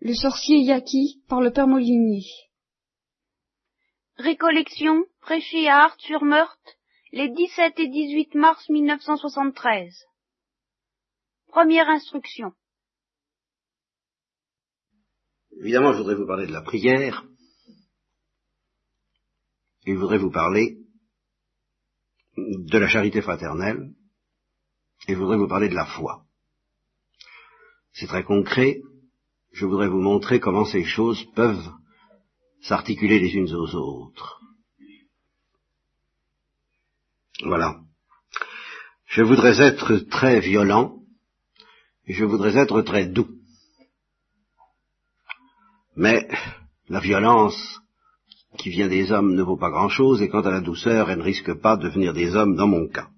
Le 0.00 0.14
sorcier 0.14 0.60
Yaki 0.60 1.22
par 1.28 1.40
le 1.40 1.52
père 1.52 1.66
Molinier. 1.66 2.24
Récollection 4.16 5.04
prêchée 5.20 5.68
à 5.68 5.84
Art-sur-Meurthe 5.84 6.78
les 7.12 7.30
17 7.30 7.80
et 7.80 7.88
18 7.88 8.34
mars 8.36 8.68
1973. 8.68 10.06
Première 11.48 11.88
instruction. 11.88 12.52
Évidemment, 15.60 15.92
je 15.92 15.98
voudrais 15.98 16.14
vous 16.14 16.26
parler 16.26 16.46
de 16.46 16.52
la 16.52 16.62
prière. 16.62 17.24
Et 19.84 19.94
je 19.94 19.98
voudrais 19.98 20.18
vous 20.18 20.30
parler 20.30 20.78
de 22.36 22.78
la 22.78 22.88
charité 22.88 23.20
fraternelle. 23.20 23.94
Et 25.08 25.14
je 25.14 25.18
voudrais 25.18 25.38
vous 25.38 25.48
parler 25.48 25.68
de 25.68 25.74
la 25.74 25.86
foi. 25.86 26.24
C'est 27.92 28.06
très 28.06 28.22
concret. 28.22 28.80
Je 29.58 29.66
voudrais 29.66 29.88
vous 29.88 30.00
montrer 30.00 30.38
comment 30.38 30.64
ces 30.64 30.84
choses 30.84 31.24
peuvent 31.34 31.68
s'articuler 32.62 33.18
les 33.18 33.34
unes 33.34 33.52
aux 33.56 33.74
autres. 33.74 34.40
Voilà. 37.42 37.80
Je 39.06 39.22
voudrais 39.22 39.60
être 39.60 39.96
très 40.10 40.38
violent 40.38 41.00
et 42.06 42.14
je 42.14 42.24
voudrais 42.24 42.56
être 42.56 42.82
très 42.82 43.06
doux. 43.06 43.30
Mais 45.96 46.28
la 46.88 47.00
violence 47.00 47.80
qui 48.58 48.70
vient 48.70 48.86
des 48.86 49.10
hommes 49.10 49.34
ne 49.34 49.42
vaut 49.42 49.56
pas 49.56 49.70
grand-chose 49.70 50.22
et 50.22 50.28
quant 50.28 50.42
à 50.42 50.52
la 50.52 50.60
douceur, 50.60 51.10
elle 51.10 51.18
ne 51.18 51.24
risque 51.24 51.54
pas 51.54 51.76
de 51.76 51.88
venir 51.88 52.12
des 52.14 52.36
hommes 52.36 52.54
dans 52.54 52.68
mon 52.68 52.86
cas. 52.86 53.08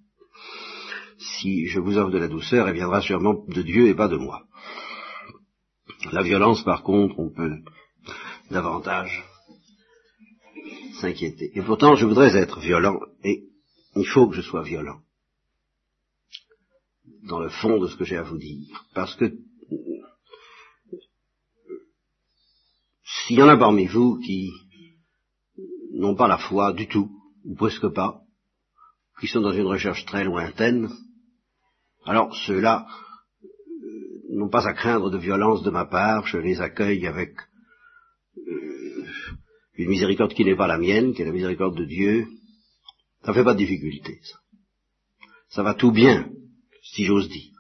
Si 1.19 1.67
je 1.67 1.81
vous 1.81 1.99
offre 1.99 2.11
de 2.11 2.19
la 2.19 2.29
douceur, 2.29 2.67
elle 2.67 2.77
viendra 2.77 3.03
sûrement 3.03 3.45
de 3.47 3.61
Dieu 3.61 3.89
et 3.89 3.95
pas 3.95 4.09
de 4.09 4.17
moi. 4.17 4.47
La 6.13 6.23
violence, 6.23 6.63
par 6.63 6.83
contre, 6.83 7.19
on 7.19 7.31
peut 7.31 7.59
davantage 8.51 9.25
s'inquiéter. 11.01 11.51
Et 11.55 11.63
pourtant, 11.63 11.95
je 11.95 12.07
voudrais 12.07 12.37
être 12.37 12.59
violent, 12.61 12.99
et 13.23 13.45
il 13.97 14.07
faut 14.07 14.29
que 14.29 14.37
je 14.37 14.43
sois 14.43 14.63
violent 14.63 15.01
dans 17.25 17.41
le 17.41 17.51
fond 17.51 17.79
de 17.79 17.87
ce 17.87 17.97
que 17.97 18.05
j'ai 18.05 18.17
à 18.17 18.23
vous 18.23 18.39
dire. 18.39 18.85
Parce 18.95 19.15
que 19.15 19.33
s'il 23.05 23.39
y 23.39 23.43
en 23.43 23.49
a 23.49 23.57
parmi 23.57 23.87
vous 23.87 24.19
qui 24.19 24.51
n'ont 25.93 26.17
pas 26.17 26.29
la 26.29 26.39
foi 26.39 26.73
du 26.73 26.89
tout, 26.89 27.11
ou 27.45 27.55
presque 27.55 27.89
pas, 27.89 28.21
qui 29.21 29.29
sont 29.29 29.41
dans 29.41 29.53
une 29.53 29.67
recherche 29.67 30.05
très 30.07 30.25
lointaine, 30.25 30.91
alors 32.05 32.35
ceux-là 32.35 32.87
n'ont 34.31 34.49
pas 34.49 34.67
à 34.67 34.73
craindre 34.73 35.11
de 35.11 35.19
violence 35.19 35.63
de 35.63 35.71
ma 35.71 35.85
part, 35.85 36.27
je 36.27 36.39
les 36.39 36.61
accueille 36.61 37.07
avec 37.07 37.35
euh, 38.37 39.07
une 39.75 39.89
miséricorde 39.89 40.35
qui 40.35 40.45
n'est 40.45 40.57
pas 40.57 40.67
la 40.67 40.79
mienne, 40.79 41.15
qui 41.15 41.23
est 41.23 41.27
la 41.27 41.33
miséricorde 41.33 41.77
de 41.77 41.85
Dieu. 41.85 42.27
Ça 43.23 43.33
ne 43.33 43.35
fait 43.35 43.45
pas 43.45 43.55
de 43.55 43.59
difficulté, 43.59 44.21
ça. 44.23 44.39
Ça 45.49 45.63
va 45.63 45.75
tout 45.75 45.91
bien, 45.91 46.31
si 46.83 47.05
j'ose 47.05 47.29
dire. 47.29 47.51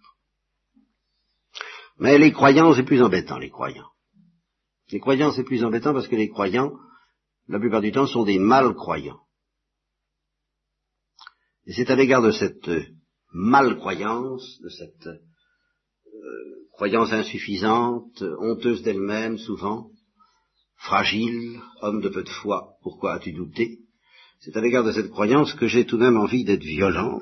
Mais 1.98 2.18
les 2.18 2.32
croyants, 2.32 2.72
c'est 2.72 2.84
plus 2.84 3.02
embêtant, 3.02 3.38
les 3.38 3.50
croyants. 3.50 3.90
Les 4.92 5.00
croyants, 5.00 5.32
c'est 5.32 5.44
plus 5.44 5.64
embêtant 5.64 5.92
parce 5.92 6.08
que 6.08 6.16
les 6.16 6.28
croyants, 6.28 6.72
la 7.48 7.58
plupart 7.58 7.80
du 7.80 7.92
temps, 7.92 8.06
sont 8.06 8.24
des 8.24 8.38
malcroyants. 8.38 9.20
Et 11.66 11.72
c'est 11.72 11.90
à 11.90 11.96
l'égard 11.96 12.22
de 12.22 12.30
cette 12.30 12.70
malcroyance, 13.32 14.60
de 14.62 14.68
cette 14.68 15.08
croyance 16.72 17.12
insuffisante, 17.12 18.24
honteuse 18.38 18.82
d'elle-même 18.82 19.36
souvent, 19.38 19.90
fragile, 20.76 21.60
homme 21.82 22.00
de 22.00 22.08
peu 22.08 22.22
de 22.22 22.28
foi, 22.28 22.74
pourquoi 22.82 23.14
as-tu 23.14 23.32
douté? 23.32 23.80
C'est 24.40 24.56
à 24.56 24.62
l'égard 24.62 24.84
de 24.84 24.92
cette 24.92 25.10
croyance 25.10 25.52
que 25.52 25.66
j'ai 25.66 25.84
tout 25.84 25.98
de 25.98 26.04
même 26.04 26.16
envie 26.16 26.44
d'être 26.44 26.64
violent, 26.64 27.20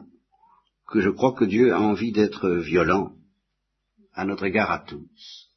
que 0.88 1.00
je 1.00 1.10
crois 1.10 1.32
que 1.32 1.44
Dieu 1.44 1.72
a 1.72 1.80
envie 1.80 2.12
d'être 2.12 2.48
violent 2.50 3.12
à 4.14 4.24
notre 4.24 4.44
égard 4.44 4.70
à 4.70 4.78
tous, 4.78 5.50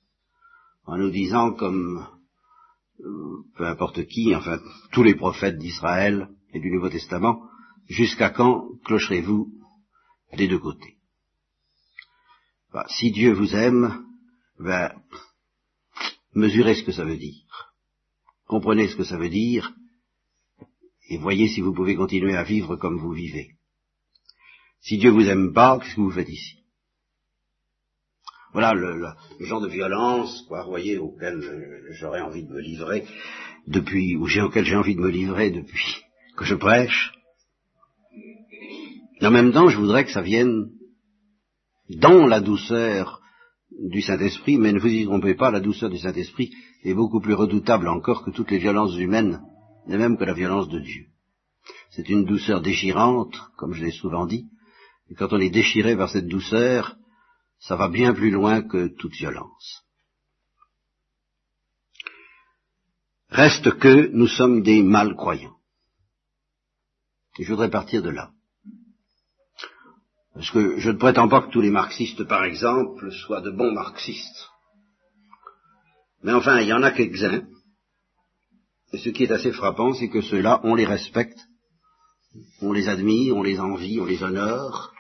en 0.86 0.98
nous 0.98 1.12
disant 1.12 1.54
comme 1.54 2.08
euh, 3.02 3.44
peu 3.56 3.66
importe 3.66 4.06
qui, 4.06 4.36
enfin 4.36 4.60
tous 4.92 5.04
les 5.04 5.16
prophètes 5.16 5.58
d'Israël 5.58 6.30
et 6.54 6.60
du 6.60 6.72
Nouveau 6.72 6.90
Testament, 6.90 7.44
jusqu'à 7.88 8.30
quand 8.30 8.68
clocherez-vous 8.86 9.48
des 10.38 10.48
deux 10.48 10.60
côtés? 10.60 11.01
Bah, 12.74 12.86
si 12.88 13.12
Dieu 13.12 13.34
vous 13.34 13.54
aime, 13.56 14.06
ben, 14.60 14.94
mesurez 16.34 16.76
ce 16.76 16.84
que 16.84 16.92
ça 16.92 17.04
veut 17.04 17.18
dire. 17.18 17.74
Comprenez 18.48 18.88
ce 18.88 18.96
que 18.96 19.04
ça 19.04 19.18
veut 19.18 19.30
dire, 19.30 19.74
et 21.10 21.18
voyez 21.18 21.48
si 21.48 21.62
vous 21.62 21.74
pouvez 21.74 21.96
continuer 21.96 22.36
à 22.36 22.44
vivre 22.44 22.76
comme 22.76 22.98
vous 22.98 23.12
vivez. 23.12 23.52
Si 24.82 24.98
Dieu 24.98 25.12
vous 25.12 25.30
aime 25.30 25.54
pas, 25.54 25.80
qu'est-ce 25.80 25.96
que 25.96 26.02
vous 26.02 26.12
faites 26.12 26.30
ici? 26.30 26.58
Voilà 28.54 28.74
le, 28.74 29.06
genre 29.40 29.62
de 29.62 29.70
violence, 29.70 30.44
quoi, 30.48 30.64
voyez, 30.64 30.98
auquel 30.98 31.42
j'aurais 31.92 32.22
envie 32.22 32.44
de 32.44 32.52
me 32.52 32.60
livrer 32.60 33.06
depuis, 33.68 34.18
ou 34.18 34.28
auquel 34.44 34.66
j'ai 34.66 34.76
envie 34.76 34.96
de 34.96 35.02
me 35.02 35.10
livrer 35.10 35.52
depuis 35.52 36.04
que 36.36 36.46
je 36.46 36.56
prêche. 36.56 37.14
Et 39.22 39.26
en 39.26 39.32
même 39.32 39.54
temps, 39.54 39.70
je 39.70 39.78
voudrais 39.78 40.04
que 40.04 40.12
ça 40.12 40.22
vienne 40.22 40.72
dans 41.98 42.26
la 42.26 42.42
douceur 42.42 43.22
du 43.72 44.02
Saint-Esprit, 44.02 44.58
mais 44.58 44.74
ne 44.74 44.80
vous 44.80 44.88
y 44.88 45.06
trompez 45.06 45.36
pas, 45.36 45.52
la 45.52 45.60
douceur 45.60 45.90
du 45.90 45.98
Saint-Esprit 45.98 46.52
est 46.84 46.94
beaucoup 46.94 47.22
plus 47.22 47.34
redoutable 47.34 47.88
encore 47.88 48.24
que 48.24 48.32
toutes 48.32 48.52
les 48.52 48.58
violences 48.58 48.98
humaines, 48.98 49.42
et 49.88 49.98
même 49.98 50.18
que 50.18 50.24
la 50.24 50.34
violence 50.34 50.70
de 50.70 50.80
Dieu. 50.80 51.06
C'est 51.92 52.10
une 52.10 52.26
douceur 52.26 52.62
déchirante, 52.62 53.36
comme 53.58 53.74
je 53.74 53.84
l'ai 53.84 53.92
souvent 53.92 54.26
dit, 54.26 54.48
et 55.10 55.16
quand 55.16 55.34
on 55.34 55.40
est 55.40 55.50
déchiré 55.50 55.96
par 55.96 56.10
cette 56.10 56.28
douceur, 56.28 56.96
ça 57.60 57.76
va 57.76 57.90
bien 57.90 58.14
plus 58.14 58.32
loin 58.32 58.62
que 58.62 58.88
toute 58.88 59.14
violence. 59.14 59.84
Reste 63.30 63.78
que 63.80 64.08
nous 64.14 64.28
sommes 64.28 64.62
des 64.62 64.84
malcroyants. 64.84 65.58
Et 67.40 67.44
je 67.44 67.52
voudrais 67.52 67.70
partir 67.70 68.02
de 68.02 68.10
là. 68.10 68.32
Parce 70.34 70.50
que 70.52 70.80
je 70.80 70.90
ne 70.92 70.98
prétends 70.98 71.28
pas 71.28 71.42
que 71.42 71.52
tous 71.52 71.62
les 71.62 71.70
marxistes, 71.70 72.24
par 72.24 72.44
exemple, 72.44 73.12
soient 73.12 73.42
de 73.42 73.52
bons 73.52 73.74
marxistes. 73.74 74.50
Mais 76.24 76.34
enfin, 76.34 76.60
il 76.62 76.68
y 76.68 76.74
en 76.74 76.84
a 76.84 76.92
quelques-uns. 76.92 77.44
Et 78.94 78.98
ce 78.98 79.10
qui 79.10 79.24
est 79.24 79.32
assez 79.32 79.52
frappant, 79.52 79.94
c'est 79.94 80.10
que 80.10 80.22
ceux-là, 80.22 80.62
on 80.64 80.76
les 80.76 80.86
respecte, 80.86 81.40
on 82.62 82.72
les 82.72 82.88
admire, 82.88 83.36
on 83.36 83.44
les 83.44 83.60
envie, 83.60 84.00
on 84.00 84.06
les 84.06 84.24
honore. 84.24 84.94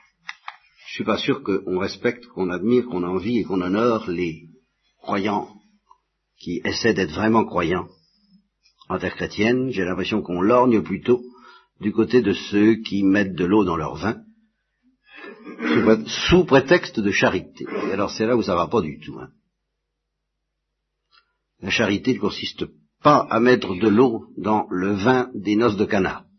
Je 0.87 0.93
suis 0.95 1.03
pas 1.05 1.17
sûr 1.17 1.43
qu'on 1.43 1.79
respecte, 1.79 2.25
qu'on 2.27 2.49
admire, 2.49 2.85
qu'on 2.85 3.03
envie 3.03 3.39
et 3.39 3.43
qu'on 3.43 3.61
honore 3.61 4.09
les 4.09 4.49
croyants 5.01 5.47
qui 6.39 6.61
essaient 6.65 6.93
d'être 6.93 7.13
vraiment 7.13 7.45
croyants 7.45 7.87
en 8.89 8.99
terre 8.99 9.15
chrétienne. 9.15 9.69
J'ai 9.71 9.85
l'impression 9.85 10.21
qu'on 10.21 10.41
lorgne 10.41 10.81
plutôt 10.81 11.21
du 11.79 11.93
côté 11.93 12.21
de 12.21 12.33
ceux 12.33 12.75
qui 12.75 13.03
mettent 13.03 13.35
de 13.35 13.45
l'eau 13.45 13.63
dans 13.63 13.77
leur 13.77 13.95
vin 13.95 14.21
sous 16.07 16.45
prétexte 16.45 16.99
de 16.99 17.11
charité. 17.11 17.65
Alors 17.91 18.11
c'est 18.11 18.25
là 18.25 18.35
où 18.35 18.41
ça 18.41 18.55
va 18.55 18.67
pas 18.67 18.81
du 18.81 18.99
tout. 18.99 19.17
Hein. 19.19 19.29
La 21.61 21.69
charité 21.69 22.13
ne 22.13 22.19
consiste 22.19 22.65
pas 23.03 23.27
à 23.29 23.39
mettre 23.39 23.75
de 23.75 23.87
l'eau 23.87 24.27
dans 24.37 24.67
le 24.69 24.93
vin 24.93 25.29
des 25.33 25.55
noces 25.55 25.77
de 25.77 25.85
Cana. 25.85 26.25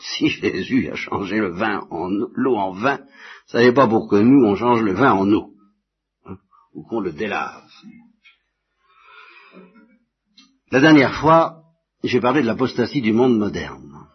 Si 0.00 0.28
Jésus 0.28 0.90
a 0.90 0.94
changé 0.94 1.38
le 1.38 1.50
vin 1.50 1.80
en 1.90 2.08
l'eau 2.08 2.56
en 2.56 2.72
vin, 2.72 3.00
ça 3.46 3.58
n'est 3.58 3.72
pas 3.72 3.88
pour 3.88 4.08
que 4.08 4.16
nous 4.16 4.46
on 4.46 4.54
change 4.54 4.82
le 4.82 4.92
vin 4.92 5.12
en 5.12 5.30
eau, 5.32 5.54
hein, 6.24 6.36
ou 6.72 6.84
qu'on 6.84 7.00
le 7.00 7.12
délave. 7.12 7.64
La 10.70 10.80
dernière 10.80 11.14
fois, 11.14 11.62
j'ai 12.04 12.20
parlé 12.20 12.42
de 12.42 12.46
l'apostasie 12.46 13.00
du 13.00 13.12
monde 13.12 13.36
moderne. 13.38 14.06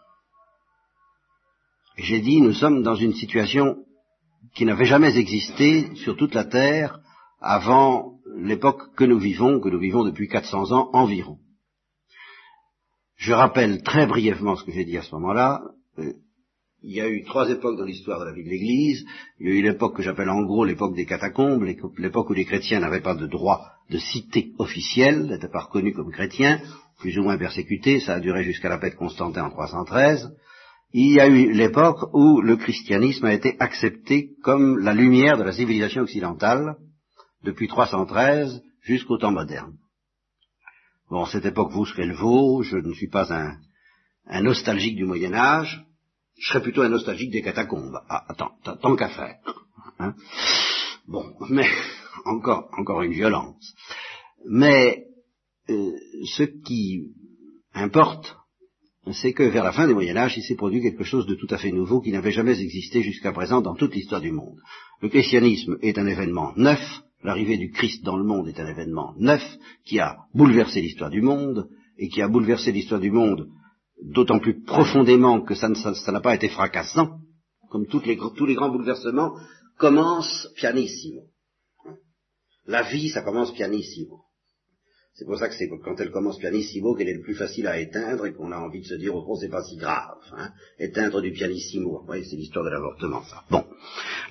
J'ai 1.98 2.22
dit, 2.22 2.42
nous 2.42 2.54
sommes 2.54 2.82
dans 2.82 2.96
une 2.96 3.14
situation 3.14 3.83
qui 4.54 4.66
n'avait 4.66 4.86
jamais 4.86 5.18
existé 5.18 5.96
sur 5.96 6.16
toute 6.16 6.36
la 6.36 6.46
Terre 6.46 7.00
avant 7.40 8.20
l'époque 8.36 8.96
que 8.96 9.04
nous 9.04 9.20
vivons, 9.20 9.60
que 9.60 9.70
nous 9.70 9.80
vivons 9.80 10.04
depuis 10.04 10.28
400 10.28 10.72
ans 10.72 10.90
environ. 10.94 11.38
Je 13.16 13.34
rappelle 13.34 13.84
très 13.84 14.06
brièvement 14.06 14.56
ce 14.56 14.64
que 14.64 14.72
j'ai 14.72 14.86
dit 14.86 14.98
à 14.98 15.02
ce 15.02 15.14
moment-là. 15.16 15.62
Euh, 16.00 16.14
il 16.82 16.92
y 16.92 17.02
a 17.02 17.08
eu 17.08 17.24
trois 17.24 17.50
époques 17.50 17.78
dans 17.78 17.86
l'histoire 17.86 18.20
de 18.20 18.26
la 18.26 18.34
vie 18.34 18.44
de 18.44 18.50
l'Église. 18.50 19.06
Il 19.40 19.48
y 19.48 19.52
a 19.52 19.56
eu 19.56 19.62
l'époque 19.62 19.96
que 19.96 20.04
j'appelle 20.04 20.30
en 20.30 20.44
gros 20.44 20.66
l'époque 20.66 20.96
des 20.96 21.06
catacombes, 21.06 21.64
l'époque 21.98 22.30
où 22.30 22.34
les 22.34 22.44
chrétiens 22.44 22.82
n'avaient 22.82 23.02
pas 23.02 23.16
de 23.16 23.26
droit 23.26 23.66
de 23.90 23.98
cité 23.98 24.52
officielle, 24.58 25.28
n'étaient 25.28 25.48
pas 25.48 25.62
reconnus 25.62 25.96
comme 25.96 26.12
chrétiens, 26.12 26.60
plus 27.00 27.18
ou 27.18 27.24
moins 27.24 27.38
persécutés. 27.38 28.02
Ça 28.02 28.16
a 28.16 28.20
duré 28.20 28.44
jusqu'à 28.44 28.68
la 28.68 28.78
paix 28.78 28.90
de 28.90 28.96
Constantin 28.96 29.46
en 29.46 29.50
313 29.50 30.36
il 30.94 31.12
y 31.12 31.20
a 31.20 31.28
eu 31.28 31.52
l'époque 31.52 32.14
où 32.14 32.40
le 32.42 32.56
christianisme 32.56 33.26
a 33.26 33.34
été 33.34 33.56
accepté 33.60 34.36
comme 34.44 34.78
la 34.78 34.94
lumière 34.94 35.38
de 35.38 35.44
la 35.44 35.52
civilisation 35.52 36.04
occidentale 36.04 36.78
depuis 37.44 37.68
313 37.68 38.62
jusqu'au 38.82 39.18
temps 39.18 39.32
moderne. 39.32 39.76
Bon, 41.10 41.26
cette 41.26 41.46
époque 41.46 41.72
vaut 41.72 41.86
ce 41.86 41.96
qu'elle 41.96 42.14
vaut, 42.14 42.62
je 42.62 42.78
ne 42.78 42.94
suis 42.94 43.10
pas 43.10 43.34
un, 43.34 44.42
nostalgique 44.42 44.96
du 44.96 45.06
Moyen 45.06 45.34
Âge, 45.34 45.84
je 46.40 46.48
serais 46.48 46.62
plutôt 46.62 46.84
un 46.84 46.90
nostalgique 46.90 47.32
des 47.32 47.42
catacombes. 47.42 48.00
Ah, 48.08 48.26
attends, 48.30 48.52
tant 48.64 48.96
qu'à 48.96 49.10
faire. 49.10 49.40
Hein 50.00 50.14
bon, 51.08 51.36
mais 51.50 51.68
encore, 52.26 52.70
encore 52.78 53.02
une 53.02 53.14
violence. 53.14 53.76
Mais 54.46 55.08
euh, 55.70 55.92
ce 56.26 56.44
qui 56.44 57.14
importe, 57.74 58.36
c'est 59.12 59.34
que 59.34 59.44
vers 59.44 59.64
la 59.64 59.74
fin 59.74 59.88
du 59.88 59.94
Moyen 59.94 60.16
Âge, 60.16 60.38
il 60.38 60.44
s'est 60.44 60.56
produit 60.56 60.82
quelque 60.82 61.04
chose 61.04 61.26
de 61.26 61.36
tout 61.36 61.48
à 61.50 61.58
fait 61.58 61.72
nouveau 61.72 62.00
qui 62.00 62.12
n'avait 62.12 62.32
jamais 62.32 62.60
existé 62.62 63.02
jusqu'à 63.02 63.34
présent 63.34 63.62
dans 63.62 63.76
toute 63.76 63.94
l'histoire 63.94 64.22
du 64.22 64.32
monde. 64.32 64.58
Le 65.02 65.10
christianisme 65.10 65.78
est 65.82 65.98
un 65.98 66.08
événement 66.08 66.54
neuf, 66.56 66.80
l'arrivée 67.22 67.58
du 67.58 67.72
Christ 67.72 68.04
dans 68.04 68.16
le 68.16 68.24
monde 68.24 68.48
est 68.48 68.60
un 68.60 68.68
événement 68.68 69.14
neuf 69.18 69.44
qui 69.86 70.00
a 70.00 70.18
bouleversé 70.34 70.82
l'histoire 70.82 71.10
du 71.10 71.22
monde 71.22 71.68
et 71.98 72.08
qui 72.08 72.22
a 72.22 72.30
bouleversé 72.30 72.72
l'histoire 72.72 73.02
du 73.02 73.12
monde 73.12 73.48
d'autant 74.02 74.40
plus 74.40 74.64
profondément 74.64 75.42
que 75.42 75.56
ça 75.56 75.70
n'a 76.12 76.22
pas 76.22 76.36
été 76.36 76.48
fracassant, 76.50 77.20
comme 77.70 77.88
tous 77.88 78.04
les 78.06 78.56
grands 78.56 78.72
bouleversements 78.72 79.34
commencent 79.78 80.48
pianissimo. 80.56 81.24
La 82.66 82.84
vie, 82.84 83.10
ça 83.10 83.22
commence 83.22 83.54
pianissimo. 83.54 84.24
C'est 85.16 85.26
pour 85.26 85.38
ça 85.38 85.48
que 85.48 85.54
c'est 85.54 85.70
quand 85.70 86.00
elle 86.00 86.10
commence 86.10 86.40
pianissimo 86.40 86.96
qu'elle 86.96 87.10
est 87.10 87.14
le 87.14 87.22
plus 87.22 87.36
facile 87.36 87.68
à 87.68 87.80
éteindre 87.80 88.26
et 88.26 88.34
qu'on 88.34 88.52
a 88.52 88.58
envie 88.58 88.82
de 88.82 88.88
se 88.88 88.96
dire 88.96 89.16
au 89.16 89.24
fond 89.24 89.36
c'est 89.36 89.50
pas 89.50 89.64
si 89.64 89.76
grave. 89.78 90.18
Hein. 90.36 90.50
Éteindre 90.80 91.22
du 91.22 91.32
pianissimo, 91.32 92.02
voyez, 92.06 92.24
c'est 92.24 92.36
l'histoire 92.36 92.66
de 92.66 92.72
l'avortement 92.72 93.22
ça. 93.24 93.44
Bon, 93.52 93.64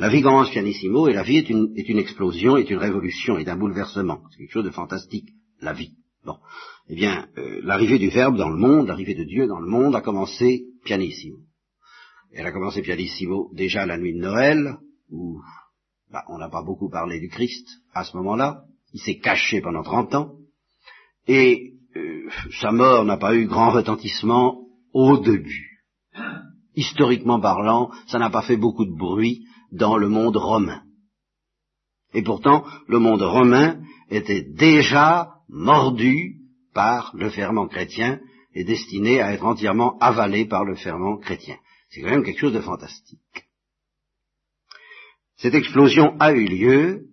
la 0.00 0.08
vie 0.08 0.22
commence 0.22 0.50
pianissimo 0.50 1.06
et 1.06 1.12
la 1.12 1.22
vie 1.22 1.36
est 1.36 1.48
une, 1.48 1.72
est 1.76 1.88
une 1.88 1.98
explosion, 1.98 2.56
est 2.56 2.68
une 2.68 2.78
révolution, 2.78 3.38
est 3.38 3.48
un 3.48 3.56
bouleversement. 3.56 4.22
C'est 4.30 4.38
quelque 4.38 4.52
chose 4.52 4.64
de 4.64 4.70
fantastique, 4.70 5.28
la 5.60 5.72
vie. 5.72 5.92
Bon, 6.24 6.36
eh 6.88 6.96
bien, 6.96 7.28
euh, 7.38 7.60
l'arrivée 7.62 7.98
du 7.98 8.08
Verbe 8.08 8.36
dans 8.36 8.50
le 8.50 8.58
monde, 8.58 8.88
l'arrivée 8.88 9.14
de 9.14 9.24
Dieu 9.24 9.46
dans 9.46 9.60
le 9.60 9.68
monde 9.68 9.94
a 9.94 10.00
commencé 10.00 10.64
pianissimo. 10.84 11.38
Elle 12.32 12.46
a 12.46 12.52
commencé 12.52 12.82
pianissimo 12.82 13.50
déjà 13.54 13.86
la 13.86 13.98
nuit 13.98 14.14
de 14.14 14.20
Noël, 14.20 14.78
où 15.10 15.40
bah, 16.10 16.24
on 16.28 16.38
n'a 16.38 16.48
pas 16.48 16.62
beaucoup 16.62 16.88
parlé 16.88 17.20
du 17.20 17.28
Christ 17.28 17.68
à 17.94 18.02
ce 18.02 18.16
moment-là. 18.16 18.64
Il 18.92 19.00
s'est 19.00 19.18
caché 19.18 19.60
pendant 19.60 19.82
30 19.82 20.14
ans. 20.16 20.41
Et 21.26 21.74
euh, 21.96 22.28
sa 22.60 22.72
mort 22.72 23.04
n'a 23.04 23.16
pas 23.16 23.34
eu 23.34 23.46
grand 23.46 23.70
retentissement 23.70 24.66
au 24.92 25.18
début. 25.18 25.80
Historiquement 26.74 27.40
parlant, 27.40 27.90
ça 28.06 28.18
n'a 28.18 28.30
pas 28.30 28.42
fait 28.42 28.56
beaucoup 28.56 28.84
de 28.84 28.96
bruit 28.96 29.44
dans 29.70 29.96
le 29.96 30.08
monde 30.08 30.36
romain. 30.36 30.82
Et 32.14 32.22
pourtant, 32.22 32.64
le 32.88 32.98
monde 32.98 33.22
romain 33.22 33.80
était 34.10 34.42
déjà 34.42 35.34
mordu 35.48 36.36
par 36.74 37.12
le 37.14 37.30
ferment 37.30 37.68
chrétien 37.68 38.20
et 38.54 38.64
destiné 38.64 39.20
à 39.20 39.32
être 39.32 39.44
entièrement 39.44 39.98
avalé 39.98 40.44
par 40.46 40.64
le 40.64 40.74
ferment 40.74 41.16
chrétien. 41.18 41.56
C'est 41.90 42.00
quand 42.00 42.10
même 42.10 42.24
quelque 42.24 42.40
chose 42.40 42.52
de 42.52 42.60
fantastique. 42.60 43.46
Cette 45.36 45.54
explosion 45.54 46.16
a 46.20 46.32
eu 46.32 46.46
lieu, 46.46 47.08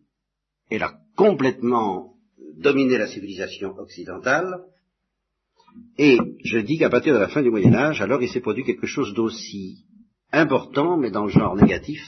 elle 0.70 0.84
a 0.84 0.94
complètement 1.16 2.14
dominé 2.60 2.98
la 2.98 3.08
civilisation 3.08 3.78
occidentale, 3.78 4.64
et 5.98 6.18
je 6.44 6.60
dis 6.60 6.78
qu'à 6.78 6.90
partir 6.90 7.14
de 7.14 7.20
la 7.20 7.30
fin 7.30 7.42
du 7.42 7.50
Moyen 7.50 7.74
Âge, 7.74 8.02
alors 8.02 8.22
il 8.22 8.30
s'est 8.30 8.42
produit 8.42 8.64
quelque 8.64 8.88
chose 8.88 9.14
d'aussi 9.14 9.86
important, 10.32 10.98
mais 10.98 11.12
dans 11.12 11.26
le 11.26 11.32
genre 11.32 11.56
négatif, 11.56 12.02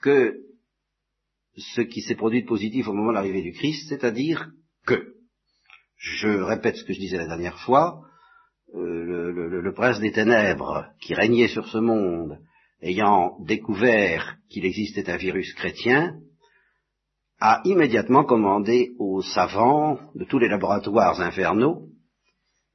que 0.00 0.34
ce 1.56 1.82
qui 1.82 2.00
s'est 2.02 2.14
produit 2.14 2.42
de 2.42 2.48
positif 2.48 2.88
au 2.88 2.92
moment 2.92 3.10
de 3.10 3.14
l'arrivée 3.14 3.42
du 3.42 3.52
Christ, 3.52 3.88
c'est-à-dire 3.88 4.50
que, 4.86 5.14
je 5.96 6.28
répète 6.28 6.76
ce 6.76 6.84
que 6.84 6.94
je 6.94 6.98
disais 6.98 7.18
la 7.18 7.26
dernière 7.26 7.58
fois, 7.60 8.00
euh, 8.74 9.32
le, 9.32 9.74
prince 9.74 10.00
des 10.00 10.12
ténèbres 10.12 10.86
qui 11.00 11.14
régnait 11.14 11.48
sur 11.48 11.66
ce 11.68 11.78
monde, 11.78 12.38
ayant 12.82 13.36
découvert 13.44 14.36
qu'il 14.48 14.64
existait 14.64 15.10
un 15.10 15.16
virus 15.16 15.52
chrétien, 15.54 16.18
a 17.40 17.62
immédiatement 17.64 18.24
commandé 18.24 18.94
aux 18.98 19.22
savants 19.22 19.98
de 20.14 20.24
tous 20.24 20.38
les 20.38 20.48
laboratoires 20.48 21.20
infernaux 21.20 21.88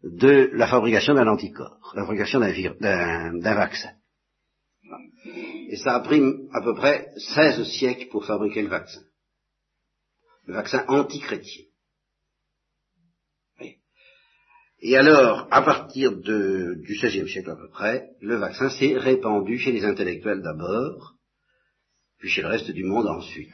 de 0.04 0.50
la 0.54 0.68
fabrication 0.68 1.14
d'un 1.14 1.28
anticorps, 1.28 1.94
la 1.96 2.04
fabrication 2.04 2.40
d'un 2.40 3.56
vaccin. 3.56 3.92
Et 5.70 5.78
ça 5.78 5.96
a 5.96 6.00
pris 6.00 6.22
à 6.54 6.62
peu 6.62 6.76
près 6.76 7.10
16 7.18 7.64
siècles 7.64 8.10
pour 8.10 8.26
fabriquer 8.26 8.62
le 8.62 8.70
vaccin. 8.70 9.02
Le 10.46 10.54
vaccin 10.54 10.86
anti-chrétien. 10.88 11.64
Et 14.82 14.96
alors, 14.98 15.48
à 15.50 15.64
partir 15.64 16.12
de, 16.12 16.76
du 16.86 16.94
XVIe 16.94 17.28
siècle 17.28 17.50
à 17.50 17.56
peu 17.56 17.70
près, 17.70 18.10
le 18.22 18.36
vaccin 18.36 18.70
s'est 18.70 18.98
répandu 18.98 19.58
chez 19.58 19.72
les 19.72 19.84
intellectuels 19.84 20.44
d'abord, 20.44 21.16
puis 22.20 22.30
chez 22.30 22.44
le 22.44 22.50
reste 22.50 22.70
du 22.70 22.84
monde 22.84 23.08
ensuite. 23.08 23.50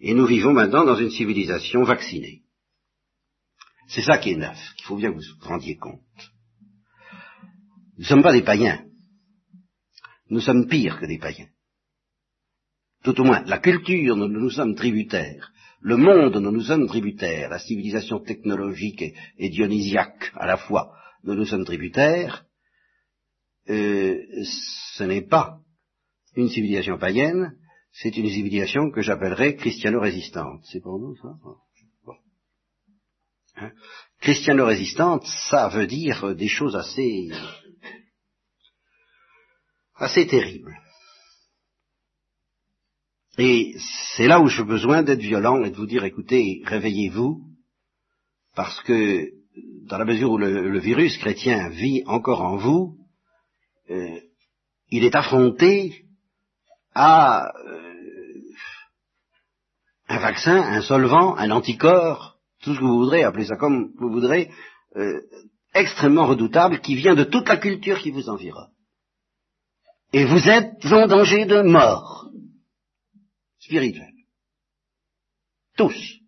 Et 0.00 0.14
nous 0.14 0.26
vivons 0.26 0.52
maintenant 0.52 0.84
dans 0.84 0.96
une 0.96 1.10
civilisation 1.10 1.82
vaccinée. 1.82 2.42
C'est 3.88 4.02
ça 4.02 4.18
qui 4.18 4.32
est 4.32 4.36
neuf, 4.36 4.58
qu'il 4.76 4.86
faut 4.86 4.96
bien 4.96 5.10
que 5.10 5.16
vous 5.16 5.22
vous 5.40 5.48
rendiez 5.48 5.76
compte. 5.76 6.00
Nous 7.96 8.04
ne 8.04 8.08
sommes 8.08 8.22
pas 8.22 8.32
des 8.32 8.42
païens. 8.42 8.84
Nous 10.30 10.40
sommes 10.40 10.68
pires 10.68 11.00
que 11.00 11.06
des 11.06 11.18
païens. 11.18 11.48
Tout 13.02 13.18
au 13.20 13.24
moins, 13.24 13.42
la 13.44 13.58
culture 13.58 14.16
dont 14.16 14.28
nous 14.28 14.50
sommes 14.50 14.74
tributaires, 14.74 15.52
le 15.80 15.96
monde 15.96 16.34
dont 16.34 16.52
nous 16.52 16.62
sommes 16.62 16.86
tributaires, 16.86 17.48
la 17.48 17.58
civilisation 17.58 18.20
technologique 18.20 19.02
et, 19.38 19.48
dionysiaque 19.48 20.32
à 20.34 20.46
la 20.46 20.56
fois 20.56 20.92
dont 21.24 21.34
nous 21.34 21.46
sommes 21.46 21.64
tributaires, 21.64 22.44
euh, 23.68 24.20
ce 24.96 25.04
n'est 25.04 25.26
pas 25.26 25.60
une 26.36 26.48
civilisation 26.48 26.98
païenne, 26.98 27.56
c'est 27.92 28.16
une 28.16 28.28
civilisation 28.28 28.90
que 28.90 29.00
j'appellerais 29.00 29.56
christiano-résistante. 29.56 30.62
C'est 30.70 30.80
pour 30.80 30.98
nous 30.98 31.16
ça? 31.16 31.34
Hein? 33.56 33.72
Christiano-résistante, 34.20 35.26
ça 35.50 35.68
veut 35.68 35.86
dire 35.86 36.34
des 36.34 36.48
choses 36.48 36.76
assez 36.76 37.28
assez 39.96 40.26
terribles. 40.26 40.76
Et 43.36 43.74
c'est 44.16 44.26
là 44.26 44.40
où 44.40 44.48
j'ai 44.48 44.64
besoin 44.64 45.02
d'être 45.02 45.20
violent 45.20 45.62
et 45.64 45.70
de 45.70 45.76
vous 45.76 45.86
dire, 45.86 46.04
écoutez, 46.04 46.62
réveillez-vous, 46.64 47.40
parce 48.56 48.80
que 48.82 49.30
dans 49.86 49.98
la 49.98 50.04
mesure 50.04 50.32
où 50.32 50.38
le, 50.38 50.78
virus 50.80 51.16
chrétien 51.18 51.68
vit 51.70 52.02
encore 52.06 52.42
en 52.42 52.56
vous, 52.56 52.96
euh, 53.90 54.20
il 54.90 55.04
est 55.04 55.14
affronté 55.14 56.07
à 57.00 57.52
euh, 57.64 58.42
un 60.08 60.18
vaccin, 60.18 60.56
un 60.56 60.82
solvant, 60.82 61.36
un 61.36 61.52
anticorps, 61.52 62.38
tout 62.60 62.74
ce 62.74 62.80
que 62.80 62.84
vous 62.84 62.98
voudrez, 62.98 63.22
appelez 63.22 63.44
ça 63.44 63.56
comme 63.56 63.92
vous 63.98 64.10
voudrez, 64.10 64.50
euh, 64.96 65.20
extrêmement 65.74 66.26
redoutable, 66.26 66.80
qui 66.80 66.96
vient 66.96 67.14
de 67.14 67.22
toute 67.22 67.48
la 67.48 67.56
culture 67.56 68.00
qui 68.00 68.10
vous 68.10 68.28
environne. 68.28 68.72
Et 70.12 70.24
vous 70.24 70.48
êtes 70.48 70.84
en 70.86 71.06
danger 71.06 71.46
de 71.46 71.62
mort 71.62 72.28
spirituel. 73.60 74.12
Tous. 75.76 76.18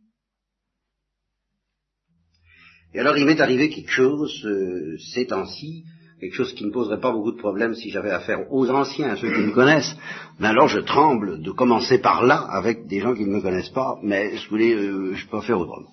Et 2.95 3.01
alors 3.01 3.17
il 3.17 3.27
m'est 3.27 3.41
arrivé 3.41 3.71
quelque 3.71 3.91
chose 3.91 4.45
euh, 4.47 4.97
ces 5.13 5.27
temps-ci, 5.27 5.85
quelque 6.21 6.35
chose 6.35 6.53
qui 6.55 6.67
ne 6.67 6.71
poserait 6.71 7.01
pas 7.01 7.13
beaucoup 7.13 7.33
de 7.33 7.39
problèmes 7.39 7.75
si 7.75 7.91
j'avais 7.91 8.11
affaire 8.11 8.53
aux 8.53 8.69
anciens, 8.69 9.11
à 9.11 9.17
ceux 9.17 9.33
qui 9.33 9.41
me 9.41 9.53
connaissent, 9.53 9.97
mais 10.39 10.49
alors 10.49 10.69
je 10.69 10.81
tremble 10.81 11.41
de 11.43 11.51
commencer 11.51 11.99
par 11.99 12.23
là 12.25 12.47
avec 12.51 12.87
des 12.87 13.01
gens 13.01 13.15
qui 13.15 13.25
ne 13.25 13.35
me 13.35 13.41
connaissent 13.41 13.71
pas, 13.71 13.99
mais 14.03 14.37
je 14.37 14.49
voulais, 14.51 14.75
euh, 14.75 15.15
je 15.15 15.27
peux 15.27 15.41
faire 15.41 15.59
autrement. 15.59 15.89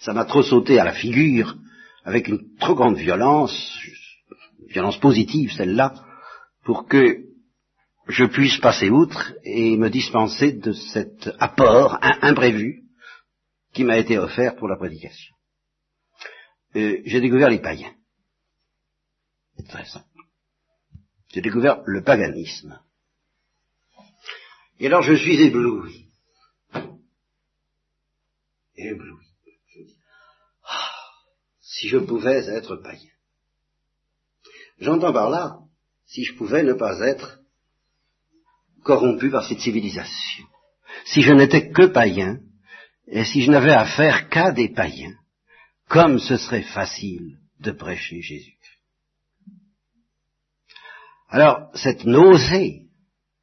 Ça 0.00 0.14
m'a 0.14 0.24
trop 0.24 0.42
sauté 0.42 0.78
à 0.78 0.84
la 0.84 0.92
figure, 0.92 1.54
avec 2.04 2.28
une 2.28 2.56
trop 2.58 2.74
grande 2.74 2.96
violence, 2.96 3.78
violence 4.68 4.98
positive 4.98 5.52
celle-là, 5.52 5.94
pour 6.64 6.86
que 6.88 7.18
je 8.08 8.24
puisse 8.24 8.56
passer 8.58 8.88
outre 8.88 9.34
et 9.44 9.76
me 9.76 9.90
dispenser 9.90 10.52
de 10.52 10.72
cet 10.72 11.28
apport 11.38 11.98
imprévu 12.22 12.84
qui 13.74 13.84
m'a 13.84 13.98
été 13.98 14.16
offert 14.18 14.56
pour 14.56 14.68
la 14.68 14.76
prédication. 14.76 15.34
Euh, 16.76 16.98
j'ai 17.04 17.20
découvert 17.20 17.50
les 17.50 17.58
païens. 17.58 17.95
C'est 19.56 19.68
très 19.68 19.84
simple. 19.84 20.06
J'ai 21.32 21.40
découvert 21.40 21.82
le 21.86 22.02
paganisme. 22.02 22.80
Et 24.78 24.86
alors 24.86 25.02
je 25.02 25.14
suis 25.14 25.40
ébloui. 25.40 26.06
Ébloui. 28.76 29.26
Ah, 30.64 30.90
si 31.60 31.88
je 31.88 31.98
pouvais 31.98 32.48
être 32.48 32.76
païen. 32.76 33.10
J'entends 34.78 35.12
par 35.12 35.30
là, 35.30 35.58
si 36.04 36.24
je 36.24 36.34
pouvais 36.34 36.62
ne 36.62 36.74
pas 36.74 37.00
être 37.00 37.40
corrompu 38.82 39.30
par 39.30 39.46
cette 39.48 39.60
civilisation. 39.60 40.44
Si 41.06 41.22
je 41.22 41.32
n'étais 41.32 41.70
que 41.70 41.86
païen, 41.86 42.40
et 43.08 43.24
si 43.24 43.42
je 43.42 43.50
n'avais 43.50 43.72
affaire 43.72 44.28
qu'à 44.28 44.52
des 44.52 44.68
païens, 44.68 45.14
comme 45.88 46.18
ce 46.18 46.36
serait 46.36 46.62
facile 46.62 47.38
de 47.60 47.70
prêcher 47.70 48.20
Jésus. 48.20 48.55
Alors, 51.28 51.70
cette 51.74 52.04
nausée 52.04 52.86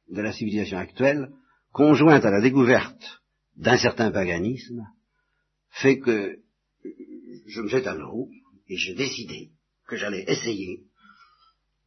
de 0.08 0.22
la 0.22 0.32
civilisation 0.32 0.78
actuelle, 0.78 1.30
conjointe 1.72 2.24
à 2.24 2.30
la 2.30 2.40
découverte 2.40 3.22
d'un 3.56 3.76
certain 3.76 4.10
paganisme, 4.10 4.86
fait 5.70 5.98
que 5.98 6.38
je 7.46 7.60
me 7.60 7.68
jette 7.68 7.86
à 7.86 7.94
l'eau 7.94 8.28
et 8.68 8.76
j'ai 8.76 8.94
décidé 8.94 9.50
que 9.86 9.96
j'allais 9.96 10.24
essayer 10.28 10.84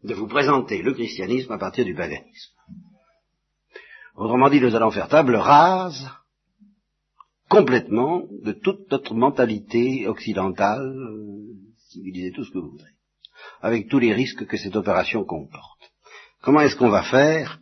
de 0.04 0.14
vous 0.14 0.28
présenter 0.28 0.82
le 0.82 0.94
christianisme 0.94 1.52
à 1.52 1.58
partir 1.58 1.86
du 1.86 1.96
paganisme. 1.96 2.54
Autrement 4.16 4.50
dit, 4.50 4.62
nous 4.62 4.76
allons 4.76 4.92
faire 4.92 5.10
table 5.10 5.36
rase 5.36 6.10
complètement 7.50 8.24
de 8.44 8.52
toute 8.52 8.92
notre 8.92 9.14
mentalité 9.14 10.08
occidentale, 10.08 10.86
euh, 10.86 11.54
civilisée, 11.90 12.32
tout 12.32 12.44
ce 12.44 12.52
que 12.52 12.60
vous 12.60 12.72
voudrez, 12.72 12.92
avec 13.62 13.88
tous 13.88 14.00
les 14.00 14.14
risques 14.14 14.46
que 14.46 14.58
cette 14.58 14.76
opération 14.76 15.24
comporte. 15.24 15.77
Comment 16.48 16.62
est-ce 16.62 16.78
qu'on 16.78 16.90
va 16.90 17.04
faire? 17.04 17.60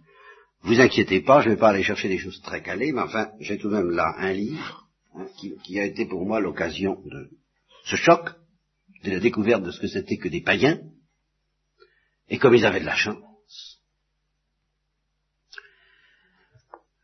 Vous 0.62 0.80
inquiétez 0.80 1.22
pas, 1.22 1.42
je 1.42 1.50
ne 1.50 1.56
vais 1.56 1.60
pas 1.60 1.70
aller 1.70 1.82
chercher 1.82 2.08
des 2.08 2.20
choses 2.20 2.40
très 2.44 2.62
calées, 2.62 2.92
mais 2.92 3.02
enfin, 3.02 3.32
j'ai 3.40 3.58
tout 3.58 3.68
de 3.68 3.74
même 3.74 3.90
là 3.90 4.14
un 4.20 4.32
livre 4.32 4.88
hein, 5.16 5.26
qui, 5.40 5.56
qui, 5.64 5.80
a 5.80 5.86
été 5.86 6.06
pour 6.06 6.24
moi 6.24 6.40
l'occasion 6.40 7.02
de 7.04 7.32
ce 7.86 7.96
choc, 7.96 8.30
de 9.04 9.10
la 9.10 9.20
découverte 9.20 9.64
de 9.64 9.72
ce 9.72 9.80
que 9.80 9.88
c'était 9.88 10.18
que 10.18 10.28
des 10.28 10.42
païens, 10.42 10.78
et 12.30 12.38
comme 12.38 12.54
ils 12.54 12.64
avaient 12.64 12.80
de 12.80 12.86
la 12.86 12.96
chance. 12.96 13.80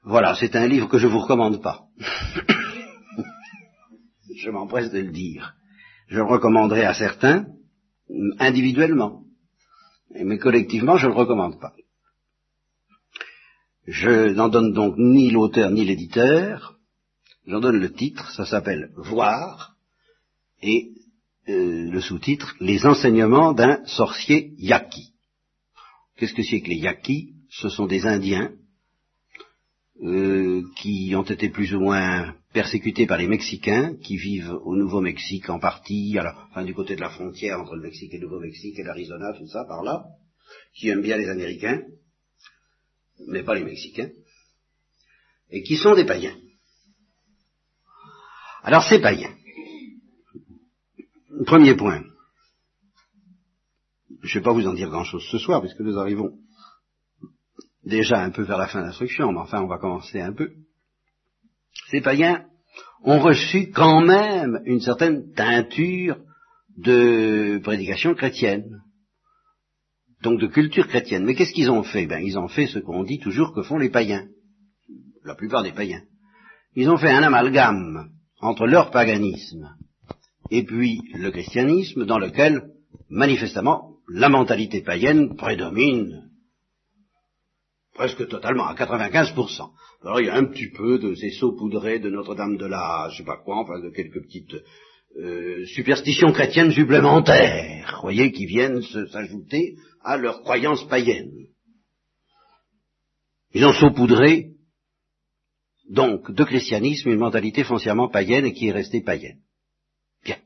Voilà, 0.04 0.36
c'est 0.36 0.56
un 0.56 0.68
livre 0.68 0.88
que 0.88 1.00
je 1.00 1.08
ne 1.08 1.14
vous 1.14 1.22
recommande 1.22 1.64
pas. 1.64 1.88
je 4.38 4.52
m'empresse 4.52 4.92
de 4.92 5.00
le 5.00 5.12
dire. 5.12 5.56
Je 6.10 6.18
le 6.18 6.26
recommanderai 6.26 6.86
à 6.86 6.94
certains, 6.94 7.48
individuellement. 8.38 9.24
Mais 10.16 10.38
collectivement, 10.38 10.98
je 10.98 11.08
ne 11.08 11.12
le 11.12 11.18
recommande 11.18 11.60
pas. 11.60 11.74
Je 13.88 14.30
n'en 14.34 14.50
donne 14.50 14.74
donc 14.74 14.96
ni 14.98 15.32
l'auteur 15.32 15.72
ni 15.72 15.84
l'éditeur. 15.84 16.78
J'en 17.48 17.60
donne 17.60 17.80
le 17.80 17.92
titre, 17.92 18.32
ça 18.32 18.46
s'appelle 18.46 18.92
Voir, 18.96 19.76
et 20.62 20.92
euh, 21.50 21.90
le 21.90 22.02
sous-titre 22.02 22.56
Les 22.60 22.86
enseignements 22.86 23.54
d'un 23.54 23.84
sorcier 23.86 24.54
yaqui. 24.58 25.14
Qu'est-ce 26.16 26.36
que 26.36 26.44
c'est 26.44 26.62
que 26.62 26.70
les 26.70 26.78
yaquis 26.78 27.34
Ce 27.50 27.70
sont 27.70 27.88
des 27.88 28.06
Indiens 28.06 28.52
euh, 30.04 30.62
qui 30.78 31.14
ont 31.16 31.24
été 31.24 31.50
plus 31.50 31.74
ou 31.74 31.80
moins 31.80 32.36
persécutés 32.54 33.06
par 33.06 33.18
les 33.18 33.28
Mexicains, 33.28 33.96
qui 34.04 34.18
vivent 34.18 34.54
au 34.64 34.76
Nouveau-Mexique 34.76 35.50
en 35.50 35.60
partie, 35.60 36.18
alors, 36.18 36.48
enfin 36.50 36.64
du 36.64 36.74
côté 36.74 36.96
de 36.96 37.02
la 37.02 37.10
frontière 37.10 37.60
entre 37.60 37.76
le 37.76 37.82
Mexique 37.82 38.14
et 38.14 38.18
le 38.18 38.28
Nouveau-Mexique 38.28 38.78
et 38.78 38.84
l'Arizona, 38.84 39.34
tout 39.34 39.48
ça, 39.48 39.64
par 39.66 39.84
là, 39.84 40.06
qui 40.74 40.90
aiment 40.90 41.02
bien 41.02 41.18
les 41.18 41.30
Américains, 41.30 41.82
mais 43.28 43.44
pas 43.44 43.56
les 43.56 43.64
Mexicains, 43.64 44.10
et 45.50 45.64
qui 45.64 45.78
sont 45.78 45.96
des 45.96 46.06
païens. 46.06 46.36
Alors 48.64 48.84
ces 48.84 49.00
païens, 49.00 49.36
premier 51.46 51.76
point, 51.76 52.04
je 54.22 54.38
ne 54.38 54.40
vais 54.40 54.44
pas 54.44 54.54
vous 54.54 54.68
en 54.68 54.74
dire 54.74 54.90
grand-chose 54.90 55.26
ce 55.32 55.38
soir, 55.38 55.62
puisque 55.62 55.80
nous 55.80 55.98
arrivons 55.98 56.38
déjà 57.84 58.22
un 58.22 58.30
peu 58.30 58.44
vers 58.44 58.58
la 58.58 58.68
fin 58.68 58.82
de 58.82 58.86
l'instruction, 58.86 59.32
mais 59.32 59.40
enfin 59.40 59.62
on 59.62 59.68
va 59.68 59.78
commencer 59.78 60.20
un 60.20 60.34
peu. 60.34 60.52
Ces 61.92 62.00
païens 62.00 62.46
ont 63.04 63.20
reçu 63.20 63.70
quand 63.70 64.00
même 64.00 64.62
une 64.64 64.80
certaine 64.80 65.34
teinture 65.34 66.18
de 66.78 67.60
prédication 67.62 68.16
chrétienne, 68.16 68.82
donc 70.24 70.40
de 70.40 70.48
culture 70.48 70.88
chrétienne. 70.88 71.26
Mais 71.26 71.36
qu'est-ce 71.36 71.52
qu'ils 71.52 71.70
ont 71.70 71.84
fait? 71.84 72.06
Ben 72.06 72.24
ils 72.24 72.40
ont 72.40 72.48
fait 72.48 72.68
ce 72.68 72.80
qu'on 72.80 73.04
dit 73.04 73.20
toujours 73.20 73.54
que 73.54 73.62
font 73.62 73.78
les 73.78 73.90
païens, 73.90 74.26
la 75.26 75.36
plupart 75.36 75.64
des 75.64 75.74
païens. 75.74 76.04
Ils 76.76 76.90
ont 76.90 76.98
fait 76.98 77.12
un 77.12 77.24
amalgame 77.24 78.10
entre 78.40 78.68
leur 78.68 78.90
paganisme 78.92 79.76
et 80.50 80.64
puis 80.64 81.02
le 81.14 81.30
christianisme, 81.30 82.06
dans 82.06 82.20
lequel, 82.20 82.72
manifestement, 83.10 83.98
la 84.08 84.30
mentalité 84.30 84.82
païenne 84.82 85.36
prédomine 85.36 86.32
presque 87.94 88.28
totalement, 88.28 88.66
à 88.66 88.74
95%. 88.74 89.70
Alors 90.04 90.20
il 90.20 90.26
y 90.26 90.30
a 90.30 90.36
un 90.36 90.46
petit 90.46 90.70
peu 90.70 90.98
de 90.98 91.14
ces 91.14 91.32
saupoudrés 91.32 92.00
de 92.00 92.10
Notre-Dame 92.10 92.58
de 92.58 92.66
la, 92.66 93.10
je 93.12 93.18
sais 93.18 93.24
pas 93.24 93.38
quoi, 93.38 93.58
enfin 93.58 93.80
de 93.80 93.90
quelques 93.90 94.22
petites 94.24 94.56
euh, 95.18 95.66
superstitions 95.66 96.32
chrétiennes 96.32 96.72
supplémentaires, 96.72 98.00
voyez, 98.02 98.32
qui 98.32 98.46
viennent 98.46 98.82
s'ajouter 98.82 99.76
à 100.04 100.18
leurs 100.18 100.42
croyances 100.42 100.88
païennes. 100.88 101.48
Ils 103.54 103.66
ont 103.66 103.74
saupoudré, 103.74 104.54
donc, 105.90 106.32
de 106.32 106.44
christianisme 106.46 107.10
une 107.10 107.20
mentalité 107.20 107.64
foncièrement 107.64 108.10
païenne 108.10 108.46
et 108.46 108.54
qui 108.54 108.68
est 108.68 108.72
restée 108.72 109.02
païenne. 109.02 109.42
Bien. 110.24 110.38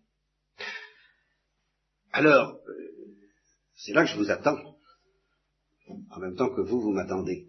Alors, 2.12 2.58
c'est 3.76 3.94
là 3.94 4.04
que 4.04 4.10
je 4.10 4.18
vous 4.18 4.32
attends 4.32 4.58
en 5.88 6.20
même 6.20 6.36
temps 6.36 6.50
que 6.50 6.62
vous, 6.62 6.82
vous 6.82 6.92
m'attendez. 6.92 7.48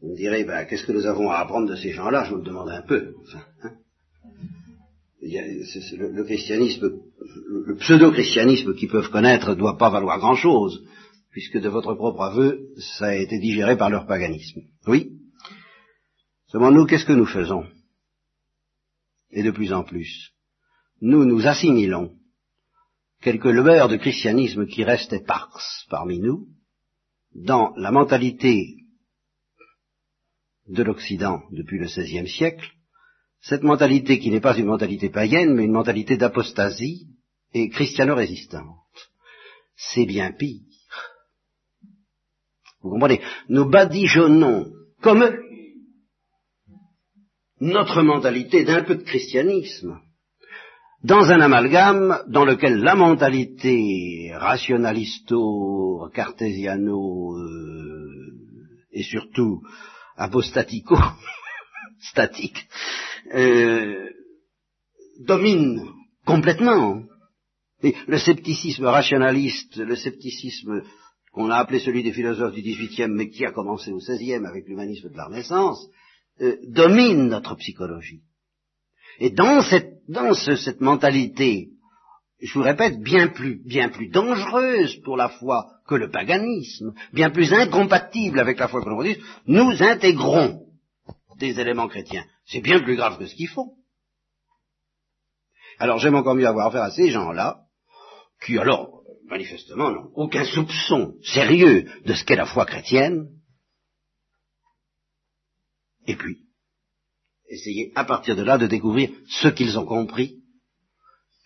Vous 0.00 0.10
me 0.10 0.16
direz, 0.16 0.44
ben, 0.44 0.64
qu'est-ce 0.64 0.84
que 0.84 0.92
nous 0.92 1.06
avons 1.06 1.30
à 1.30 1.38
apprendre 1.38 1.68
de 1.68 1.76
ces 1.76 1.92
gens-là? 1.92 2.24
Je 2.24 2.34
me 2.34 2.42
demande 2.42 2.70
un 2.70 2.82
peu. 2.82 3.14
Hein 3.62 3.72
le, 5.20 6.12
le, 6.12 6.24
christianisme, 6.24 7.00
le, 7.66 7.76
pseudo-christianisme 7.76 8.74
qu'ils 8.74 8.88
peuvent 8.88 9.10
connaître 9.10 9.50
ne 9.50 9.54
doit 9.54 9.76
pas 9.76 9.90
valoir 9.90 10.18
grand-chose, 10.18 10.84
puisque 11.30 11.58
de 11.58 11.68
votre 11.68 11.94
propre 11.94 12.22
aveu, 12.22 12.68
ça 12.98 13.06
a 13.06 13.14
été 13.14 13.38
digéré 13.38 13.76
par 13.76 13.90
leur 13.90 14.06
paganisme. 14.06 14.62
Oui? 14.86 15.12
Seulement 16.46 16.70
nous, 16.70 16.86
qu'est-ce 16.86 17.04
que 17.04 17.12
nous 17.12 17.26
faisons? 17.26 17.66
Et 19.30 19.42
de 19.42 19.50
plus 19.50 19.72
en 19.72 19.84
plus, 19.84 20.32
nous 21.02 21.24
nous 21.24 21.46
assimilons 21.46 22.14
quelques 23.20 23.44
lueurs 23.44 23.88
de 23.88 23.96
christianisme 23.96 24.66
qui 24.66 24.84
restent 24.84 25.12
éparses 25.12 25.86
parmi 25.90 26.18
nous, 26.18 26.46
dans 27.34 27.74
la 27.76 27.90
mentalité 27.90 28.76
de 30.68 30.82
l'Occident 30.82 31.42
depuis 31.50 31.78
le 31.78 31.86
XVIe 31.86 32.28
siècle, 32.28 32.70
cette 33.40 33.62
mentalité 33.62 34.18
qui 34.18 34.30
n'est 34.30 34.40
pas 34.40 34.56
une 34.56 34.66
mentalité 34.66 35.08
païenne, 35.08 35.54
mais 35.54 35.64
une 35.64 35.72
mentalité 35.72 36.16
d'apostasie 36.16 37.06
et 37.54 37.68
christiano-résistante. 37.68 38.76
C'est 39.76 40.06
bien 40.06 40.32
pire. 40.32 40.62
Vous 42.82 42.90
comprenez? 42.90 43.20
Nous 43.48 43.68
badigeonnons 43.68 44.66
comme 45.00 45.22
eux 45.22 45.40
notre 47.60 48.02
mentalité 48.02 48.64
d'un 48.64 48.84
peu 48.84 48.96
de 48.96 49.02
christianisme 49.02 49.98
dans 51.02 51.30
un 51.30 51.40
amalgame 51.40 52.22
dans 52.28 52.44
lequel 52.44 52.78
la 52.78 52.94
mentalité 52.94 54.32
rationalisto, 54.34 56.08
cartésiano 56.12 57.36
euh, 57.36 58.32
et 58.92 59.02
surtout 59.02 59.62
apostatico, 60.18 60.96
statique, 62.00 62.68
euh, 63.34 64.10
domine 65.20 65.88
complètement. 66.24 67.02
Le 67.82 68.18
scepticisme 68.18 68.86
rationaliste, 68.86 69.76
le 69.76 69.94
scepticisme 69.94 70.82
qu'on 71.32 71.50
a 71.50 71.58
appelé 71.58 71.78
celui 71.78 72.02
des 72.02 72.12
philosophes 72.12 72.54
du 72.54 72.62
XVIIIe, 72.62 73.08
mais 73.08 73.30
qui 73.30 73.44
a 73.44 73.52
commencé 73.52 73.92
au 73.92 73.98
XVIe 73.98 74.44
avec 74.44 74.66
l'humanisme 74.66 75.10
de 75.10 75.16
la 75.16 75.26
Renaissance, 75.26 75.86
euh, 76.40 76.56
domine 76.66 77.28
notre 77.28 77.54
psychologie. 77.54 78.22
Et 79.20 79.30
dans 79.30 79.62
cette, 79.62 80.00
dans 80.08 80.34
ce, 80.34 80.56
cette 80.56 80.80
mentalité, 80.80 81.70
je 82.40 82.54
vous 82.54 82.62
répète, 82.62 83.00
bien 83.00 83.28
plus, 83.28 83.60
bien 83.64 83.88
plus 83.88 84.08
dangereuse 84.08 84.96
pour 85.02 85.16
la 85.16 85.28
foi 85.28 85.66
que 85.86 85.96
le 85.96 86.10
paganisme, 86.10 86.94
bien 87.12 87.30
plus 87.30 87.52
incompatible 87.52 88.38
avec 88.38 88.58
la 88.58 88.68
foi 88.68 88.82
que 88.82 88.88
le 88.88 89.16
nous 89.46 89.82
intégrons 89.82 90.66
des 91.38 91.58
éléments 91.58 91.88
chrétiens. 91.88 92.24
C'est 92.46 92.60
bien 92.60 92.80
plus 92.80 92.96
grave 92.96 93.18
que 93.18 93.26
ce 93.26 93.34
qu'ils 93.34 93.48
font. 93.48 93.72
Alors 95.78 95.98
j'aime 95.98 96.14
encore 96.14 96.34
mieux 96.34 96.46
avoir 96.46 96.68
affaire 96.68 96.82
à 96.82 96.90
ces 96.90 97.10
gens-là, 97.10 97.62
qui 98.44 98.58
alors, 98.58 99.02
manifestement, 99.26 99.90
n'ont 99.90 100.10
aucun 100.14 100.44
soupçon 100.44 101.14
sérieux 101.22 101.90
de 102.04 102.14
ce 102.14 102.24
qu'est 102.24 102.36
la 102.36 102.46
foi 102.46 102.66
chrétienne, 102.66 103.28
et 106.06 106.16
puis, 106.16 106.46
essayer 107.50 107.92
à 107.94 108.04
partir 108.04 108.34
de 108.34 108.42
là 108.42 108.56
de 108.56 108.66
découvrir 108.66 109.10
ce 109.28 109.48
qu'ils 109.48 109.78
ont 109.78 109.84
compris, 109.84 110.37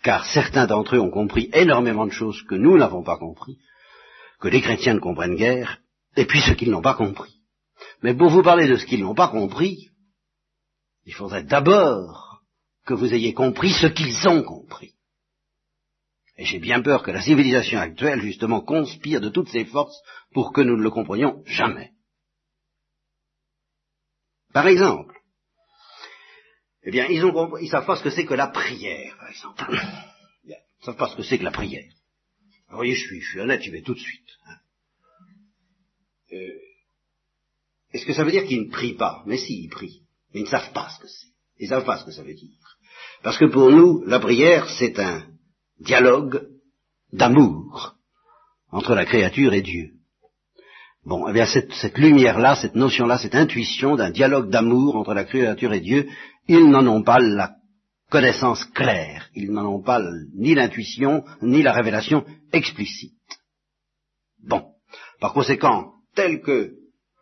car 0.03 0.27
certains 0.27 0.67
d'entre 0.67 0.97
eux 0.97 1.01
ont 1.01 1.11
compris 1.11 1.49
énormément 1.53 2.07
de 2.07 2.13
choses 2.13 2.43
que 2.43 2.55
nous 2.55 2.77
n'avons 2.77 3.03
pas 3.03 3.19
compris, 3.19 3.59
que 4.41 4.49
les 4.49 4.61
chrétiens 4.61 4.95
ne 4.95 5.01
comprennent 5.01 5.37
guère, 5.37 5.79
et 6.17 6.27
puis 6.27 6.41
ce 6.41 6.53
qu'ils 6.53 6.71
n'ont 6.71 6.83
pas 6.83 6.95
compris. 6.95 7.41
Mais 8.03 8.15
pour 8.15 8.31
vous 8.31 8.43
parler 8.43 8.69
de 8.69 8.77
ce 8.77 8.85
qu'ils 8.85 9.03
n'ont 9.03 9.15
pas 9.15 9.29
compris, 9.29 9.91
il 11.05 11.15
faudrait 11.15 11.45
d'abord 11.45 12.43
que 12.85 12.95
vous 12.95 13.15
ayez 13.15 13.33
compris 13.33 13.73
ce 13.73 13.87
qu'ils 13.87 14.29
ont 14.29 14.43
compris. 14.43 14.93
Et 16.37 16.45
j'ai 16.45 16.59
bien 16.59 16.83
peur 16.83 17.03
que 17.03 17.11
la 17.11 17.21
civilisation 17.21 17.79
actuelle, 17.79 18.21
justement, 18.21 18.61
conspire 18.61 19.21
de 19.21 19.29
toutes 19.29 19.49
ses 19.49 19.65
forces 19.65 20.01
pour 20.33 20.53
que 20.53 20.61
nous 20.61 20.77
ne 20.77 20.83
le 20.83 20.91
comprenions 20.91 21.43
jamais. 21.47 21.93
Par 24.53 24.67
exemple, 24.67 25.22
eh 26.85 26.91
bien, 26.91 27.07
ils 27.09 27.25
ont 27.25 27.57
ils 27.59 27.69
savent 27.69 27.87
pas 27.87 27.97
ce 27.97 28.03
que 28.03 28.11
c'est 28.11 28.27
que 28.27 28.35
la 28.35 28.49
prière, 28.49 29.17
par 29.17 29.29
exemple. 29.29 29.81
Ils 30.45 30.85
savent 30.85 30.97
pas 30.97 31.09
ce 31.09 31.17
que 31.17 31.23
c'est 31.23 31.39
que 31.39 31.45
la 31.45 31.53
prière. 31.53 31.85
Vous 32.71 32.77
voyez, 32.77 32.95
je 32.95 33.07
suis, 33.07 33.21
je 33.21 33.31
suis 33.31 33.41
honnête, 33.41 33.63
je 33.63 33.71
vais 33.71 33.83
tout 33.83 33.95
de 33.95 34.01
suite. 34.01 34.29
Hein. 34.49 34.57
Euh, 36.33 36.59
est-ce 37.93 38.07
que 38.07 38.15
ça 38.15 38.25
veut 38.25 38.33
dire 38.33 38.45
qu'ils 38.47 38.67
ne 38.67 38.71
prient 38.71 38.95
pas? 38.97 39.23
Mais 39.27 39.39
si, 39.39 39.63
ils 39.63 39.69
prient. 39.69 40.03
Mais 40.33 40.41
ils 40.41 40.45
ne 40.45 40.49
savent 40.49 40.73
pas 40.73 40.89
ce 40.89 41.01
que 41.01 41.07
c'est. 41.07 41.27
Ils 41.59 41.65
ne 41.65 41.69
savent 41.69 41.85
pas 41.85 41.99
ce 41.99 42.05
que 42.05 42.11
ça 42.11 42.25
veut 42.25 42.35
dire. 42.35 42.59
Parce 43.23 43.39
que 43.39 43.45
pour 43.45 43.71
nous, 43.71 44.03
la 44.07 44.19
prière, 44.19 44.69
c'est 44.79 44.99
un 44.99 45.29
dialogue 45.79 46.49
d'amour 47.13 47.95
entre 48.71 48.95
la 48.95 49.05
créature 49.05 49.53
et 49.53 49.63
Dieu. 49.63 49.93
Bon, 51.05 51.27
eh 51.29 51.33
bien, 51.33 51.47
cette, 51.47 51.99
lumière-là, 51.99 52.55
cette 52.55 52.77
notion-là, 52.77 53.19
cette 53.19 53.35
intuition 53.35 53.97
d'un 53.97 54.11
dialogue 54.11 54.51
d'amour 54.51 54.97
entre 54.97 55.15
la 55.15 55.25
créature 55.25 55.73
et 55.73 55.81
Dieu, 55.81 56.09
ils 56.47 56.69
n'en 56.69 56.87
ont 56.87 57.03
pas 57.03 57.19
la 57.19 57.57
connaissance 58.09 58.65
claire, 58.67 59.29
ils 59.35 59.51
n'en 59.51 59.67
ont 59.67 59.83
pas 59.83 60.01
ni 60.35 60.55
l'intuition, 60.55 61.25
ni 61.41 61.63
la 61.63 61.73
révélation 61.73 62.25
explicite. 62.53 63.15
Bon, 64.39 64.65
par 65.21 65.33
conséquent, 65.33 65.95
tel 66.15 66.41
que 66.41 66.75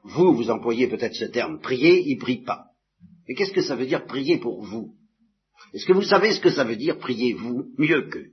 vous, 0.02 0.34
vous 0.34 0.50
employez 0.50 0.88
peut-être 0.88 1.14
ce 1.14 1.26
terme, 1.26 1.60
prier, 1.60 2.02
ils 2.06 2.18
prient 2.18 2.42
pas. 2.42 2.66
Mais 3.28 3.34
qu'est-ce 3.34 3.52
que 3.52 3.62
ça 3.62 3.76
veut 3.76 3.86
dire 3.86 4.04
prier 4.04 4.38
pour 4.38 4.62
vous? 4.62 4.94
Est-ce 5.72 5.86
que 5.86 5.92
vous 5.92 6.02
savez 6.02 6.32
ce 6.34 6.40
que 6.40 6.50
ça 6.50 6.64
veut 6.64 6.76
dire 6.76 6.98
prier 6.98 7.32
vous 7.32 7.66
mieux 7.78 8.08
qu'eux 8.08 8.32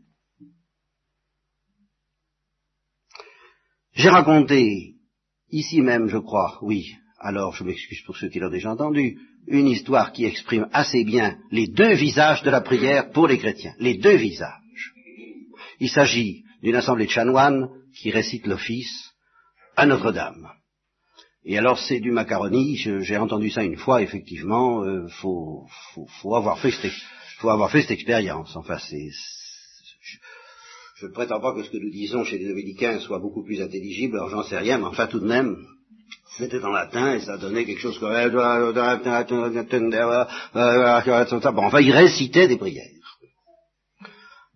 J'ai 3.94 4.10
raconté, 4.10 4.97
ici 5.51 5.82
même 5.82 6.08
je 6.08 6.18
crois, 6.18 6.58
oui, 6.62 6.96
alors 7.20 7.56
je 7.56 7.63
m'excuse 7.63 8.01
pour 8.06 8.18
ceux 8.18 8.30
qui 8.30 8.39
l'ont 8.39 8.50
déjà 8.50 8.72
entendu, 8.72 9.20
une 9.48 9.68
histoire 9.68 10.12
qui 10.12 10.25
exprime 10.25 10.68
assez 10.74 11.04
bien 11.04 11.38
les 11.51 11.68
deux 11.68 11.94
visages 11.94 12.44
de 12.44 12.50
la 12.50 12.62
prière 12.62 13.12
pour 13.12 13.27
les 13.27 13.38
chrétiens. 13.38 13.74
Les 13.80 13.98
deux 13.98 14.18
visages. 14.18 14.94
Il 15.80 15.89
s'agit 15.89 16.44
d'une 16.62 16.75
assemblée 16.75 17.06
de 17.06 17.12
chanoines 17.12 17.70
qui 18.00 18.12
récite 18.12 18.46
l'office 18.46 19.12
à 19.75 19.86
Notre-Dame. 19.86 20.50
Et 21.46 21.58
alors 21.58 21.80
c'est 21.80 22.01
du 22.01 22.12
macaroni, 22.12 22.75
j'ai 22.75 23.18
entendu 23.18 23.50
ça 23.50 23.63
une 23.63 23.77
fois, 23.77 24.01
effectivement, 24.01 24.84
euh, 24.84 25.08
faut, 25.08 25.66
avoir 26.36 26.60
fait 26.60 26.72
cette, 26.72 26.92
faut 27.39 27.50
avoir 27.50 27.72
fait 27.72 27.82
cette 27.82 27.92
expérience. 27.92 28.54
Enfin, 28.56 28.77
je 31.00 31.06
ne 31.06 31.12
prétends 31.12 31.39
pas 31.39 31.54
que 31.54 31.63
ce 31.63 31.70
que 31.70 31.77
nous 31.77 31.92
disons 31.92 32.24
chez 32.24 32.39
les 32.39 32.48
dominicains 32.48 33.00
soit 33.00 33.20
beaucoup 33.20 33.44
plus 33.44 33.62
intelligible, 33.62 34.18
alors 34.18 34.30
j'en 34.30 34.44
sais 34.44 34.58
rien, 34.58 34.80
mais 34.80 34.86
enfin 34.86 35.06
tout 35.06 35.20
de 35.20 35.27
même, 35.27 35.58
c'était 36.38 36.63
en 36.63 36.72
latin 36.72 37.13
et 37.13 37.20
ça 37.20 37.38
donnait 37.38 37.66
quelque 37.66 37.82
chose 37.82 38.00
comme... 38.00 38.12
Bon, 41.54 41.63
enfin, 41.63 41.82
il 41.82 41.92
récitait 41.92 42.48
des 42.48 42.58
prières. 42.58 42.86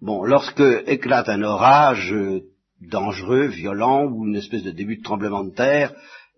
Bon, 0.01 0.24
lorsque 0.24 0.63
éclate 0.88 1.29
un 1.29 1.43
orage 1.43 2.15
dangereux, 2.81 3.45
violent, 3.45 4.07
ou 4.07 4.25
une 4.25 4.36
espèce 4.36 4.63
de 4.63 4.71
début 4.71 4.98
de 4.98 5.03
tremblement 5.03 5.43
de 5.43 5.53
terre, 5.53 5.93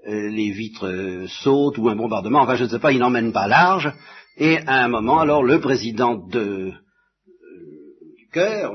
les 0.05 0.51
vitres 0.51 1.25
sautent, 1.27 1.77
ou 1.77 1.87
un 1.87 1.95
bombardement, 1.95 2.41
enfin 2.41 2.55
je 2.55 2.65
ne 2.65 2.69
sais 2.69 2.79
pas, 2.79 2.91
il 2.91 2.99
n'emmène 2.99 3.31
pas 3.31 3.47
large, 3.47 3.89
et 4.35 4.57
à 4.67 4.83
un 4.83 4.89
moment, 4.89 5.19
alors, 5.19 5.43
le 5.43 5.61
président 5.61 6.15
de, 6.15 6.73
du 8.17 8.27
cœur, 8.33 8.73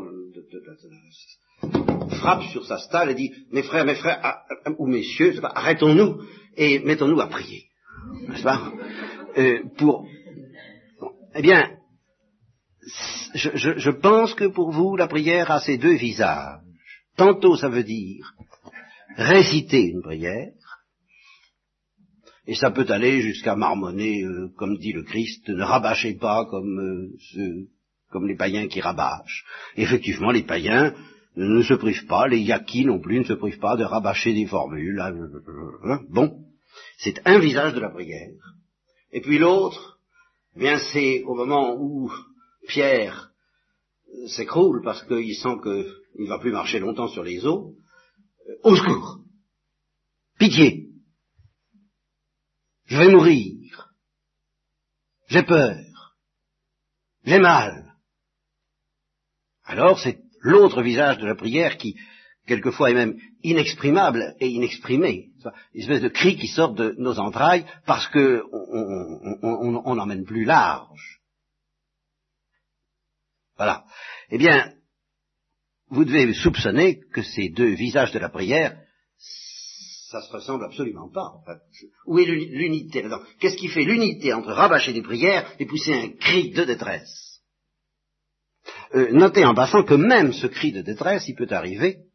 frappe 2.10 2.44
sur 2.50 2.64
sa 2.66 2.78
stalle 2.78 3.10
et 3.10 3.14
dit, 3.14 3.32
mes 3.50 3.62
frères, 3.62 3.84
mes 3.84 3.94
frères, 3.94 4.20
ah, 4.22 4.42
ah, 4.64 4.70
ou 4.78 4.86
messieurs, 4.86 5.34
arrêtons-nous 5.42 6.22
et 6.56 6.80
mettons-nous 6.80 7.20
à 7.20 7.28
prier. 7.28 7.64
N'est-ce 8.28 8.42
pas? 8.42 8.72
Euh, 9.36 9.62
Pour. 9.76 10.06
eh 11.34 11.42
bien, 11.42 11.70
je, 13.34 13.50
je, 13.54 13.90
pense 13.90 14.34
que 14.34 14.46
pour 14.46 14.70
vous, 14.72 14.96
la 14.96 15.06
prière 15.06 15.50
a 15.50 15.60
ces 15.60 15.76
deux 15.76 15.96
visages. 15.96 16.60
Tantôt, 17.16 17.56
ça 17.56 17.68
veut 17.68 17.84
dire 17.84 18.32
réciter 19.16 19.88
une 19.88 20.02
prière, 20.02 20.52
et 22.46 22.54
ça 22.54 22.70
peut 22.70 22.86
aller 22.88 23.20
jusqu'à 23.20 23.56
marmonner, 23.56 24.22
euh, 24.22 24.48
comme 24.56 24.78
dit 24.78 24.92
le 24.92 25.02
Christ, 25.02 25.48
ne 25.48 25.62
rabâchez 25.62 26.14
pas 26.14 26.46
comme, 26.46 26.78
euh, 26.78 27.68
comme 28.10 28.26
les 28.26 28.36
païens 28.36 28.68
qui 28.68 28.80
rabâchent. 28.80 29.44
effectivement, 29.76 30.30
les 30.30 30.44
païens 30.44 30.94
ne 31.44 31.62
se 31.62 31.74
privent 31.74 32.06
pas, 32.06 32.26
les 32.26 32.40
yakis 32.40 32.84
non 32.84 33.00
plus 33.00 33.20
ne 33.20 33.24
se 33.24 33.32
privent 33.32 33.60
pas 33.60 33.76
de 33.76 33.84
rabâcher 33.84 34.32
des 34.32 34.46
formules. 34.46 35.00
Hein, 35.00 36.00
bon, 36.08 36.44
c'est 36.98 37.20
un 37.26 37.38
visage 37.38 37.74
de 37.74 37.80
la 37.80 37.90
prière. 37.90 38.32
Et 39.12 39.20
puis 39.20 39.38
l'autre, 39.38 40.00
bien 40.56 40.78
c'est 40.92 41.22
au 41.24 41.34
moment 41.34 41.76
où 41.78 42.10
Pierre 42.66 43.30
s'écroule 44.26 44.82
parce 44.82 45.02
qu'il 45.04 45.34
sent 45.36 45.56
qu'il 45.62 46.24
ne 46.24 46.28
va 46.28 46.38
plus 46.38 46.52
marcher 46.52 46.80
longtemps 46.80 47.08
sur 47.08 47.22
les 47.22 47.46
eaux. 47.46 47.74
Euh, 48.48 48.54
au 48.64 48.76
secours 48.76 49.20
Pitié 50.38 50.88
Je 52.86 52.96
vais 52.96 53.12
mourir 53.12 53.92
J'ai 55.28 55.42
peur 55.44 55.76
J'ai 57.24 57.38
mal 57.38 57.94
Alors 59.64 60.00
c'est 60.00 60.27
l'autre 60.40 60.82
visage 60.82 61.18
de 61.18 61.26
la 61.26 61.34
prière 61.34 61.76
qui, 61.76 61.96
quelquefois, 62.46 62.90
est 62.90 62.94
même 62.94 63.18
inexprimable 63.42 64.34
et 64.40 64.48
inexprimé. 64.48 65.28
Une 65.74 65.82
espèce 65.82 66.02
de 66.02 66.08
cri 66.08 66.36
qui 66.36 66.48
sort 66.48 66.74
de 66.74 66.94
nos 66.98 67.18
entrailles 67.18 67.66
parce 67.86 68.08
que 68.08 68.44
on 68.52 69.94
n'emmène 69.94 70.24
plus 70.24 70.44
large. 70.44 71.20
Voilà. 73.56 73.84
Eh 74.30 74.38
bien, 74.38 74.72
vous 75.90 76.04
devez 76.04 76.32
soupçonner 76.34 77.00
que 77.12 77.22
ces 77.22 77.48
deux 77.48 77.74
visages 77.74 78.12
de 78.12 78.18
la 78.18 78.28
prière, 78.28 78.76
ça 80.10 80.22
se 80.22 80.32
ressemble 80.32 80.64
absolument 80.64 81.10
pas. 81.10 81.32
où 82.06 82.18
est 82.18 82.24
l'unité 82.24 83.04
Qu'est-ce 83.40 83.56
qui 83.56 83.68
fait 83.68 83.84
l'unité 83.84 84.32
entre 84.32 84.52
rabâcher 84.52 84.92
des 84.92 85.02
prières 85.02 85.52
et 85.58 85.66
pousser 85.66 85.92
un 85.92 86.08
cri 86.10 86.50
de 86.50 86.64
détresse? 86.64 87.27
Euh, 88.94 89.12
Notez 89.12 89.44
en 89.44 89.54
passant 89.54 89.82
que 89.82 89.94
même 89.94 90.32
ce 90.32 90.46
cri 90.46 90.72
de 90.72 90.82
détresse, 90.82 91.28
il 91.28 91.34
peut 91.34 91.48
arriver 91.50 92.08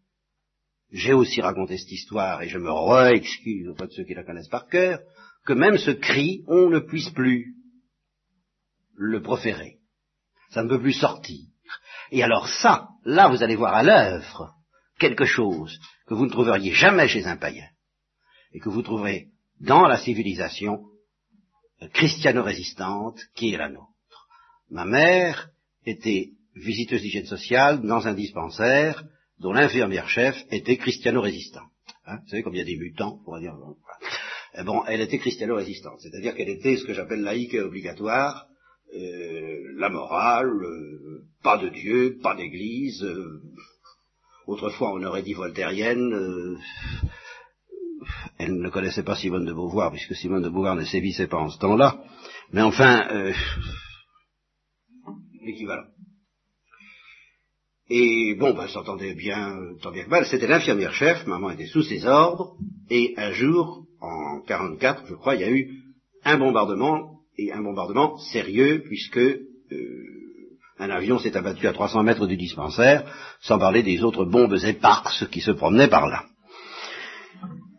j'ai 0.94 1.14
aussi 1.14 1.42
raconté 1.42 1.78
cette 1.78 1.92
histoire 1.92 2.44
et 2.44 2.50
je 2.50 2.60
me 2.60 2.72
re-excuse 2.72 3.68
auprès 3.68 3.88
de 3.88 3.94
ceux 3.94 4.04
qui 4.04 4.14
la 4.14 4.24
connaissent 4.24 4.48
par 4.48 4.68
cœur, 4.68 5.00
que 5.44 5.54
même 5.54 5.78
ce 5.78 5.90
cri, 5.90 6.44
on 6.48 6.70
ne 6.70 6.80
puisse 6.80 7.10
plus 7.10 7.56
le 8.96 9.22
proférer. 9.22 9.80
Ça 10.52 10.64
ne 10.64 10.70
peut 10.70 10.80
plus 10.80 10.94
sortir. 10.94 11.48
Et 12.12 12.22
alors 12.22 12.48
ça, 12.48 12.90
là 13.06 13.28
vous 13.28 13.42
allez 13.42 13.56
voir 13.56 13.74
à 13.74 13.82
l'œuvre 13.82 14.54
quelque 15.00 15.26
chose 15.26 15.80
que 16.06 16.14
vous 16.14 16.26
ne 16.26 16.32
trouveriez 16.32 16.74
jamais 16.74 17.08
chez 17.08 17.26
un 17.26 17.38
païen 17.38 17.68
et 18.54 18.60
que 18.60 18.70
vous 18.70 18.84
trouverez 18.84 19.30
dans 19.60 19.88
la 19.88 19.98
civilisation 19.98 20.86
christiano-résistante 21.92 23.20
qui 23.34 23.52
est 23.52 23.58
la 23.58 23.70
nôtre. 23.70 24.28
Ma 24.70 24.86
mère 24.86 25.50
était 25.86 26.34
visiteuse 26.56 27.02
d'hygiène 27.02 27.26
sociale 27.26 27.82
dans 27.82 28.08
un 28.08 28.14
dispensaire 28.14 29.04
dont 29.40 29.54
l'infirmière 29.54 30.10
chef 30.10 30.36
était 30.52 30.78
christiano-résistante. 30.78 31.70
Hein, 32.06 32.20
vous 32.24 32.30
savez 32.30 32.44
comme 32.44 32.54
il 32.54 32.60
y 32.60 32.62
a 32.62 32.66
des 32.66 32.78
mutants, 32.78 33.20
pour 33.24 33.40
dire. 33.40 33.56
Eh 34.56 34.64
bon, 34.64 34.84
elle 34.86 35.02
était 35.02 35.18
christiano-résistante, 35.18 36.00
c'est-à-dire 36.02 36.36
qu'elle 36.36 36.50
était 36.50 36.78
ce 36.78 36.86
que 36.86 36.94
j'appelle 36.94 37.22
laïque 37.22 37.54
et 37.56 37.62
obligatoire, 37.62 38.48
euh, 38.96 39.74
la 39.78 39.90
morale, 39.90 40.52
euh, 40.52 41.24
pas 41.42 41.58
de 41.58 41.70
Dieu, 41.70 42.20
pas 42.22 42.36
d'église. 42.36 43.04
Euh, 43.04 43.42
autrefois, 44.46 44.94
on 44.94 45.04
aurait 45.04 45.24
dit 45.24 45.34
voltairienne. 45.34 46.60
elle 48.38 48.60
ne 48.60 48.70
connaissait 48.70 49.04
pas 49.04 49.16
Simone 49.16 49.46
de 49.46 49.54
Beauvoir, 49.54 49.92
puisque 49.92 50.16
Simone 50.16 50.44
de 50.44 50.50
Beauvoir 50.50 50.76
ne 50.76 50.84
sévissait 50.84 51.28
pas 51.28 51.38
en 51.38 51.50
ce 51.50 51.58
temps-là. 51.60 52.04
Mais 52.52 52.62
enfin, 52.62 53.32
l'équivalent. 55.42 55.93
Et 57.96 58.34
bon, 58.34 58.56
ben, 58.56 58.68
s'entendait 58.68 59.14
bien, 59.14 59.56
tant 59.84 59.92
bien 59.92 60.06
que 60.06 60.10
mal. 60.10 60.26
C'était 60.26 60.48
l'infirmière 60.48 60.96
chef, 60.96 61.28
maman 61.28 61.52
était 61.52 61.68
sous 61.68 61.84
ses 61.84 62.08
ordres, 62.08 62.56
et 62.90 63.14
un 63.18 63.34
jour, 63.34 63.86
en 64.02 64.42
44, 64.48 65.04
je 65.06 65.14
crois, 65.14 65.36
il 65.36 65.42
y 65.42 65.44
a 65.44 65.52
eu 65.52 65.70
un 66.24 66.40
bombardement, 66.40 67.20
et 67.38 67.54
un 67.54 67.62
bombardement 67.62 68.18
sérieux, 68.18 68.82
puisque 68.88 69.20
euh, 69.20 69.40
un 70.80 70.90
avion 70.90 71.20
s'est 71.20 71.38
abattu 71.38 71.68
à 71.68 71.74
300 71.74 72.02
mètres 72.02 72.26
du 72.26 72.36
dispensaire, 72.36 73.06
sans 73.42 73.60
parler 73.60 73.84
des 73.84 74.04
autres 74.04 74.26
bombes 74.26 74.58
éparses 74.64 75.28
qui 75.28 75.42
se 75.42 75.52
promenaient 75.52 75.88
par 75.88 76.08
là. 76.08 76.24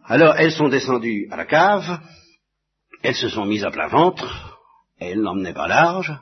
Alors, 0.04 0.36
elles 0.36 0.52
sont 0.52 0.68
descendues 0.68 1.26
à 1.32 1.36
la 1.36 1.44
cave, 1.44 1.98
elles 3.02 3.16
se 3.16 3.30
sont 3.30 3.46
mises 3.46 3.64
à 3.64 3.72
plat 3.72 3.88
ventre, 3.88 4.60
elles 5.00 5.20
n'emmenaient 5.20 5.54
pas 5.54 5.66
large, 5.66 6.16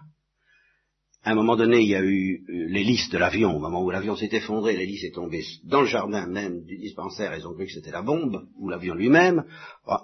à 1.25 1.31
un 1.31 1.35
moment 1.35 1.55
donné, 1.55 1.81
il 1.81 1.89
y 1.89 1.95
a 1.95 2.03
eu 2.03 2.45
euh, 2.49 2.67
l'hélice 2.69 3.09
de 3.11 3.19
l'avion. 3.19 3.57
Au 3.57 3.61
moment 3.61 3.83
où 3.83 3.91
l'avion 3.91 4.17
s'est 4.17 4.31
effondré, 4.33 4.77
l'hélice 4.77 5.05
est 5.05 5.15
tombée 5.15 5.45
dans 5.65 5.83
le 5.83 5.87
jardin 5.87 6.27
même 6.27 6.65
du 6.65 6.77
dispensaire. 6.79 7.37
Ils 7.37 7.47
ont 7.47 7.55
cru 7.55 7.67
que 7.67 7.73
c'était 7.73 7.93
la 7.93 8.03
bombe, 8.03 8.49
ou 8.57 8.69
l'avion 8.69 8.95
lui-même. 8.95 9.45
Euh, 9.89 9.97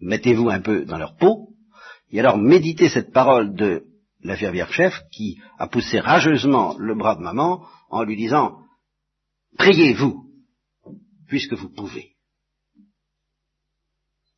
mettez-vous 0.00 0.50
un 0.50 0.60
peu 0.60 0.84
dans 0.84 0.98
leur 0.98 1.16
peau. 1.16 1.54
Et 2.10 2.20
alors, 2.20 2.36
méditez 2.36 2.90
cette 2.90 3.12
parole 3.12 3.54
de 3.54 3.84
la 4.22 4.36
fervière 4.36 4.70
chef 4.70 4.92
qui 5.12 5.40
a 5.58 5.66
poussé 5.66 5.98
rageusement 5.98 6.76
le 6.78 6.94
bras 6.94 7.16
de 7.16 7.22
maman 7.22 7.66
en 7.88 8.02
lui 8.02 8.16
disant 8.16 8.58
Priez-vous, 9.56 10.26
puisque 11.26 11.54
vous 11.54 11.70
pouvez. 11.70 12.16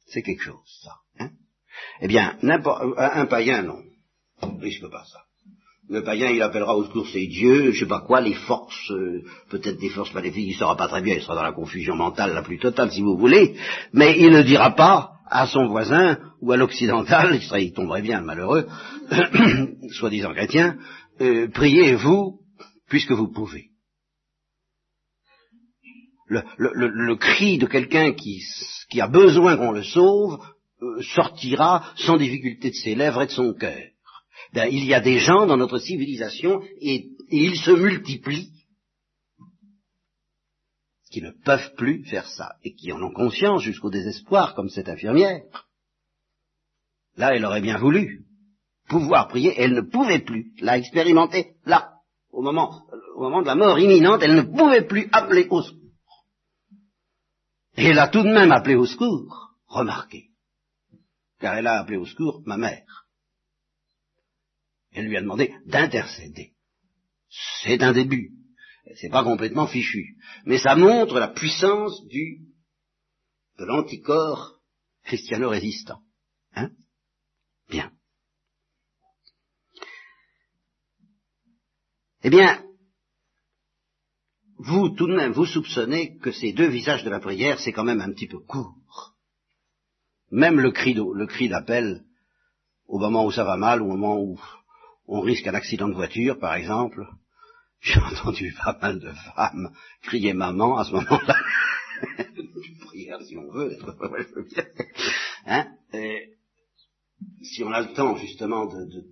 C'est 0.07 0.23
quelque 0.23 0.43
chose, 0.43 0.81
ça. 0.83 0.95
Hein? 1.19 1.31
Eh 2.01 2.07
bien, 2.07 2.39
un 2.43 3.27
païen, 3.27 3.63
non. 3.63 3.83
Risque 4.61 4.89
pas 4.89 5.05
ça. 5.05 5.25
Le 5.93 6.03
païen, 6.03 6.31
il 6.31 6.41
appellera 6.41 6.75
au 6.75 6.85
secours 6.85 7.07
ses 7.07 7.27
dieux, 7.27 7.73
je 7.73 7.81
sais 7.81 7.87
pas 7.87 8.01
quoi, 8.01 8.23
les 8.23 8.33
forces, 8.33 8.91
euh, 8.93 9.23
peut-être 9.51 9.79
des 9.79 9.91
forces 9.91 10.15
maléfiques, 10.15 10.49
il 10.49 10.55
sera 10.55 10.75
pas 10.75 10.89
très 10.89 11.03
bien, 11.03 11.17
il 11.17 11.21
sera 11.21 11.35
dans 11.35 11.43
la 11.43 11.53
confusion 11.53 11.95
mentale 11.95 12.33
la 12.33 12.43
plus 12.43 12.59
totale, 12.59 12.91
si 12.91 13.03
vous 13.03 13.19
voulez, 13.19 13.57
mais 13.93 14.19
il 14.19 14.31
ne 14.31 14.41
dira 14.41 14.71
pas 14.71 15.11
à 15.29 15.47
son 15.47 15.67
voisin 15.67 16.17
ou 16.41 16.51
à 16.51 16.57
l'occidental, 16.57 17.35
il, 17.35 17.43
serait, 17.43 17.67
il 17.67 17.75
tomberait 17.75 18.01
bien 18.01 18.23
malheureux, 18.23 18.67
soi-disant 19.99 20.33
chrétien, 20.33 20.79
euh, 21.21 21.49
priez-vous 21.49 22.39
puisque 22.89 23.13
vous 23.13 23.31
pouvez. 23.31 23.67
Le, 26.31 27.17
cri 27.17 27.59
de 27.59 27.67
quelqu'un 27.67 28.15
qui, 28.15 28.41
qui, 28.91 28.99
a 29.03 29.09
besoin 29.09 29.59
qu'on 29.59 29.73
le 29.73 29.83
sauve 29.83 30.41
euh, 30.81 31.03
sortira 31.03 31.85
sans 31.97 32.17
difficulté 32.17 32.71
de 32.71 32.77
ses 32.77 32.95
lèvres 32.95 33.21
et 33.21 33.27
de 33.27 33.33
son 33.33 33.53
cœur. 33.53 33.92
Ben, 34.53 34.69
il 34.71 34.85
y 34.85 34.93
a 34.93 35.01
des 35.01 35.19
gens 35.19 35.47
dans 35.47 35.57
notre 35.57 35.79
civilisation, 35.79 36.63
et, 36.81 37.09
ils 37.31 37.57
se 37.57 37.71
multiplient, 37.71 38.53
qui 41.11 41.23
ne 41.23 41.31
peuvent 41.31 41.75
plus 41.77 42.05
faire 42.05 42.29
ça, 42.29 42.57
et 42.63 42.75
qui 42.75 42.93
en 42.93 43.03
ont 43.03 43.13
conscience 43.13 43.63
jusqu'au 43.63 43.91
désespoir, 43.91 44.55
comme 44.55 44.69
cette 44.69 44.89
infirmière. 44.89 45.67
Là, 47.17 47.35
elle 47.35 47.45
aurait 47.45 47.63
bien 47.63 47.79
voulu 47.79 48.27
pouvoir 48.89 49.29
prier, 49.29 49.55
elle 49.57 49.73
ne 49.73 49.81
pouvait 49.81 50.21
plus, 50.21 50.53
l'a 50.61 50.79
là, 51.65 51.93
au 52.31 52.43
moment, 52.43 52.83
au 53.15 53.23
moment 53.23 53.41
de 53.41 53.47
la 53.47 53.55
mort 53.55 53.79
imminente, 53.79 54.23
elle 54.23 54.35
ne 54.35 54.43
pouvait 54.43 54.87
plus 54.87 55.09
appeler 55.13 55.47
au 55.49 55.63
secours. 55.63 56.27
Et 57.77 57.87
elle 57.87 57.99
a 57.99 58.09
tout 58.09 58.23
de 58.23 58.33
même 58.33 58.53
appelé 58.53 58.75
au 58.75 58.85
secours, 58.85 59.55
remarquez, 59.67 60.31
car 61.41 61.55
elle 61.55 61.67
a 61.67 61.81
appelé 61.81 61.97
au 61.97 62.05
secours 62.05 62.43
ma 62.45 62.59
mère. 62.59 63.02
Elle 64.93 65.07
lui 65.07 65.17
a 65.17 65.23
demandé 65.23 65.55
d'intercéder. 65.67 66.53
C'est 67.63 67.83
un 67.83 67.93
début. 67.93 68.33
C'est 68.97 69.11
pas 69.11 69.25
complètement 69.25 69.67
fichu. 69.67 70.17
Mais 70.45 70.59
ça 70.59 70.75
montre 70.75 71.19
la 71.19 71.29
puissance 71.29 72.05
du, 72.09 72.41
de 73.59 73.65
l'anticorps 73.65 74.61
christiano-résistant. 75.05 76.01
Hein? 76.55 76.71
Bien. 77.71 77.93
Eh 82.25 82.31
bien, 82.31 82.65
vous, 84.59 84.91
tout 84.91 85.07
de 85.07 85.17
même, 85.17 85.33
vous 85.33 85.47
soupçonnez 85.47 86.19
que 86.19 86.31
ces 86.31 86.53
deux 86.53 86.69
visages 86.69 87.03
de 87.03 87.11
la 87.11 87.19
prière, 87.19 87.59
c'est 87.59 87.73
quand 87.73 87.85
même 87.85 88.01
un 88.01 88.13
petit 88.13 88.29
peu 88.29 88.39
court. 88.39 88.77
Même 90.31 90.61
le 90.61 90.71
cri, 90.71 90.95
le 90.95 91.27
cri 91.27 91.49
d'appel, 91.49 92.05
au 92.87 92.99
moment 92.99 93.25
où 93.25 93.33
ça 93.33 93.45
va 93.45 93.57
mal, 93.57 93.83
au 93.83 93.87
moment 93.87 94.21
où 94.21 94.41
on 95.07 95.21
risque 95.21 95.47
un 95.47 95.55
accident 95.55 95.89
de 95.89 95.95
voiture, 95.95 96.39
par 96.39 96.55
exemple. 96.55 97.07
J'ai 97.81 98.01
entendu 98.01 98.55
pas 98.65 98.79
mal 98.81 99.01
de 99.01 99.11
femmes 99.35 99.73
crier 100.03 100.35
maman 100.35 100.79
à 100.79 100.85
ce 100.85 100.93
moment-là. 100.93 101.37
prière 102.85 103.21
si 103.23 103.37
on 103.37 103.51
veut, 103.51 103.77
hein? 105.47 105.67
Si 107.43 107.63
on 107.63 107.71
a 107.71 107.81
le 107.81 107.93
temps 107.95 108.17
justement 108.17 108.67
de, 108.67 109.05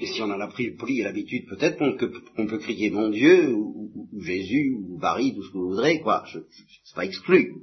et 0.00 0.06
si 0.06 0.22
on 0.22 0.30
en 0.30 0.40
a 0.40 0.46
pris 0.48 0.66
le 0.66 0.76
prix 0.76 1.00
et 1.00 1.04
l'habitude, 1.04 1.46
peut-être 1.48 1.78
qu'on 1.78 2.46
peut 2.46 2.58
crier 2.58 2.90
mon 2.90 3.10
Dieu 3.10 3.52
ou, 3.52 4.08
Jésus 4.20 4.74
ou 4.76 4.98
Barry, 4.98 5.34
tout 5.34 5.42
ce 5.42 5.48
que 5.48 5.58
vous 5.58 5.70
voudrez, 5.70 6.00
quoi. 6.00 6.24
C'est 6.26 6.94
pas 6.94 7.04
exclu. 7.04 7.54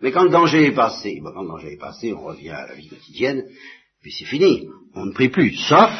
Mais 0.00 0.12
quand 0.12 0.24
le 0.24 0.30
danger 0.30 0.66
est 0.66 0.74
passé, 0.74 1.20
quand 1.22 1.42
le 1.42 1.48
danger 1.48 1.72
est 1.72 1.80
passé, 1.80 2.12
on 2.12 2.22
revient 2.22 2.50
à 2.50 2.66
la 2.66 2.74
vie 2.74 2.88
quotidienne, 2.88 3.44
puis 4.00 4.12
c'est 4.12 4.26
fini. 4.26 4.68
On 4.94 5.06
ne 5.06 5.12
prie 5.12 5.30
plus, 5.30 5.54
sauf 5.56 5.90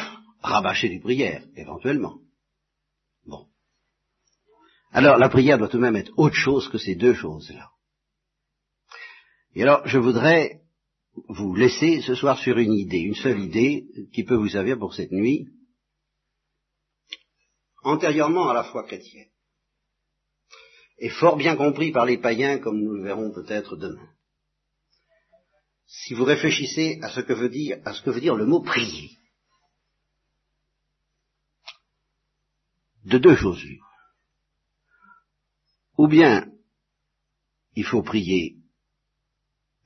rabâcher 0.43 0.89
des 0.89 0.99
prières, 0.99 1.43
éventuellement. 1.55 2.19
Bon. 3.25 3.47
Alors, 4.91 5.17
la 5.17 5.29
prière 5.29 5.57
doit 5.57 5.69
tout 5.69 5.77
de 5.77 5.81
même 5.81 5.95
être 5.95 6.11
autre 6.17 6.35
chose 6.35 6.69
que 6.69 6.77
ces 6.77 6.95
deux 6.95 7.13
choses-là. 7.13 7.71
Et 9.55 9.63
alors, 9.63 9.87
je 9.87 9.97
voudrais 9.97 10.61
vous 11.29 11.55
laisser 11.55 12.01
ce 12.01 12.15
soir 12.15 12.37
sur 12.39 12.57
une 12.57 12.73
idée, 12.73 12.99
une 12.99 13.15
seule 13.15 13.39
idée 13.39 13.85
qui 14.13 14.23
peut 14.23 14.35
vous 14.35 14.49
servir 14.49 14.77
pour 14.77 14.93
cette 14.93 15.11
nuit, 15.11 15.47
antérieurement 17.83 18.49
à 18.49 18.53
la 18.53 18.63
foi 18.63 18.83
chrétienne, 18.83 19.29
et 20.97 21.09
fort 21.09 21.37
bien 21.37 21.55
compris 21.55 21.91
par 21.91 22.05
les 22.05 22.17
païens 22.17 22.57
comme 22.59 22.81
nous 22.81 22.93
le 22.93 23.03
verrons 23.03 23.31
peut-être 23.31 23.75
demain. 23.75 24.09
Si 25.85 26.15
vous 26.15 26.23
réfléchissez 26.23 26.99
à 27.03 27.09
ce 27.09 27.19
que 27.19 27.33
veut 27.33 27.49
dire, 27.49 27.79
à 27.85 27.93
ce 27.93 28.01
que 28.01 28.09
veut 28.09 28.21
dire 28.21 28.35
le 28.35 28.45
mot 28.45 28.61
prier, 28.61 29.11
de 33.05 33.17
deux 33.17 33.35
choses 33.35 33.63
Ou 35.97 36.07
bien 36.07 36.47
il 37.75 37.85
faut 37.85 38.03
prier 38.03 38.57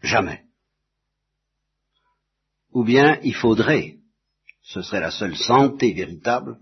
jamais, 0.02 0.44
ou 2.72 2.84
bien 2.84 3.20
il 3.24 3.34
faudrait, 3.34 3.98
ce 4.62 4.82
serait 4.82 5.00
la 5.00 5.12
seule 5.12 5.36
santé 5.36 5.94
véritable, 5.94 6.58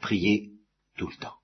prier 0.00 0.50
tout 0.96 1.08
le 1.08 1.16
temps. 1.16 1.36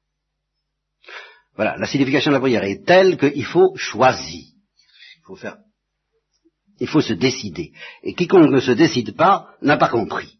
Voilà, 1.54 1.76
la 1.76 1.87
signification 1.87 2.30
de 2.30 2.37
la 2.37 2.40
prière 2.40 2.64
est 2.64 2.85
telle 2.85 3.16
qu'il 3.16 3.44
faut 3.44 3.76
choisir. 3.76 4.44
Il 5.18 5.22
faut 5.24 5.37
faire, 5.37 5.59
il 6.80 6.88
faut 6.88 7.00
se 7.00 7.12
décider. 7.12 7.72
Et 8.02 8.14
quiconque 8.14 8.50
ne 8.50 8.61
se 8.61 8.72
décide 8.72 9.16
pas 9.16 9.54
n'a 9.62 9.76
pas 9.76 9.88
compris 9.88 10.39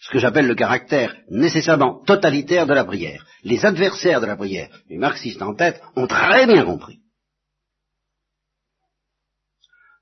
ce 0.00 0.10
que 0.10 0.18
j'appelle 0.18 0.46
le 0.46 0.54
caractère 0.54 1.14
nécessairement 1.28 2.02
totalitaire 2.04 2.66
de 2.66 2.72
la 2.72 2.84
prière. 2.84 3.26
Les 3.44 3.64
adversaires 3.64 4.20
de 4.20 4.26
la 4.26 4.36
prière, 4.36 4.70
les 4.88 4.96
marxistes 4.96 5.42
en 5.42 5.54
tête, 5.54 5.80
ont 5.94 6.06
très 6.06 6.46
bien 6.46 6.64
compris 6.64 7.00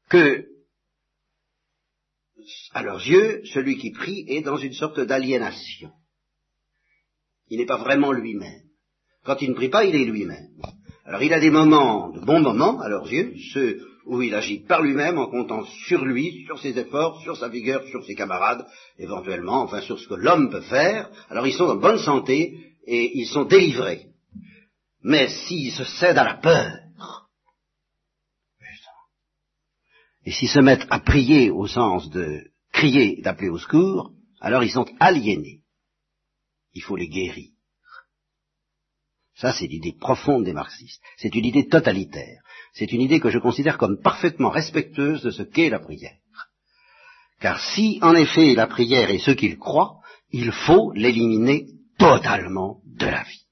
que, 0.09 0.47
à 2.73 2.83
leurs 2.83 3.07
yeux, 3.07 3.43
celui 3.53 3.77
qui 3.77 3.91
prie 3.91 4.25
est 4.29 4.41
dans 4.41 4.57
une 4.57 4.73
sorte 4.73 5.01
d'aliénation. 5.01 5.93
Il 7.49 7.59
n'est 7.59 7.67
pas 7.67 7.77
vraiment 7.77 8.13
lui-même. 8.13 8.63
Quand 9.25 9.43
il 9.43 9.51
ne 9.51 9.55
prie 9.55 9.69
pas, 9.69 9.85
il 9.85 9.95
est 9.95 10.05
lui-même. 10.05 10.49
Alors 11.05 11.23
il 11.23 11.33
a 11.33 11.41
des 11.41 11.51
moments, 11.51 12.11
de 12.11 12.21
bons 12.21 12.41
moments, 12.41 12.81
à 12.81 12.89
leurs 12.89 13.11
yeux, 13.11 13.35
ceux 13.53 13.88
où 14.09 14.23
il 14.23 14.35
agit 14.35 14.61
par 14.61 14.83
lui-même 14.83 15.18
en 15.18 15.29
comptant 15.29 15.64
sur 15.87 16.05
lui, 16.05 16.44
sur 16.47 16.59
ses 16.59 16.77
efforts, 16.79 17.21
sur 17.23 17.37
sa 17.37 17.49
vigueur, 17.49 17.87
sur 17.88 18.05
ses 18.05 18.14
camarades, 18.14 18.66
éventuellement, 18.99 19.62
enfin 19.62 19.83
sur 19.83 19.99
ce 19.99 20.09
que 20.09 20.14
l'homme 20.14 20.51
peut 20.51 20.62
faire, 20.62 21.11
alors 21.29 21.47
ils 21.47 21.53
sont 21.53 21.66
en 21.66 21.77
bonne 21.77 21.99
santé 21.99 22.75
et 22.87 23.18
ils 23.18 23.27
sont 23.27 23.44
délivrés. 23.44 24.07
Mais 25.03 25.29
s'ils 25.29 25.73
se 25.73 25.85
cèdent 25.85 26.18
à 26.18 26.25
la 26.25 26.35
peur, 26.35 26.73
et 30.25 30.33
s'ils 30.33 30.49
se 30.49 30.61
mettent 30.61 30.87
à 30.90 31.01
prier 31.01 31.51
au 31.51 31.66
sens 31.66 32.09
de 32.11 32.51
crier, 32.73 33.21
d'appeler 33.21 33.51
au 33.51 33.59
secours, 33.59 34.12
alors 34.40 34.64
ils 34.64 34.71
sont 34.71 34.87
aliénés. 35.01 35.61
Il 36.73 36.83
faut 36.83 36.97
les 36.97 37.09
guérir. 37.09 37.51
Ça, 39.35 39.53
c'est 39.53 39.66
l'idée 39.66 39.94
profonde 39.99 40.44
des 40.44 40.53
marxistes. 40.53 41.01
C'est 41.16 41.35
une 41.35 41.44
idée 41.44 41.68
totalitaire. 41.68 42.42
C'est 42.75 42.93
une 42.93 43.01
idée 43.01 43.21
que 43.21 43.31
je 43.31 43.39
considère 43.39 43.79
comme 43.79 44.01
parfaitement 44.01 44.51
respectueuse 44.51 45.23
de 45.23 45.31
ce 45.31 45.43
qu'est 45.43 45.71
la 45.71 45.81
prière. 45.81 46.17
Car 47.41 47.61
si, 47.61 47.99
en 48.03 48.15
effet, 48.15 48.55
la 48.55 48.67
prière 48.67 49.11
est 49.11 49.19
ce 49.19 49.31
qu'il 49.31 49.59
croit, 49.59 50.01
il 50.31 50.53
faut 50.53 50.93
l'éliminer 50.93 51.67
totalement 51.99 52.81
de 52.85 53.07
la 53.07 53.23
vie. 53.23 53.47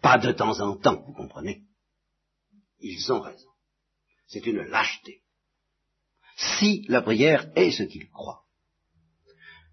Pas 0.00 0.18
de 0.18 0.32
temps 0.32 0.60
en 0.60 0.76
temps, 0.76 1.02
vous 1.06 1.12
comprenez 1.12 1.62
Ils 2.80 3.12
ont 3.12 3.20
raison. 3.20 3.50
C'est 4.26 4.46
une 4.46 4.62
lâcheté. 4.62 5.22
Si 6.36 6.84
la 6.88 7.02
prière 7.02 7.50
est 7.54 7.70
ce 7.70 7.84
qu'il 7.84 8.08
croit. 8.10 8.42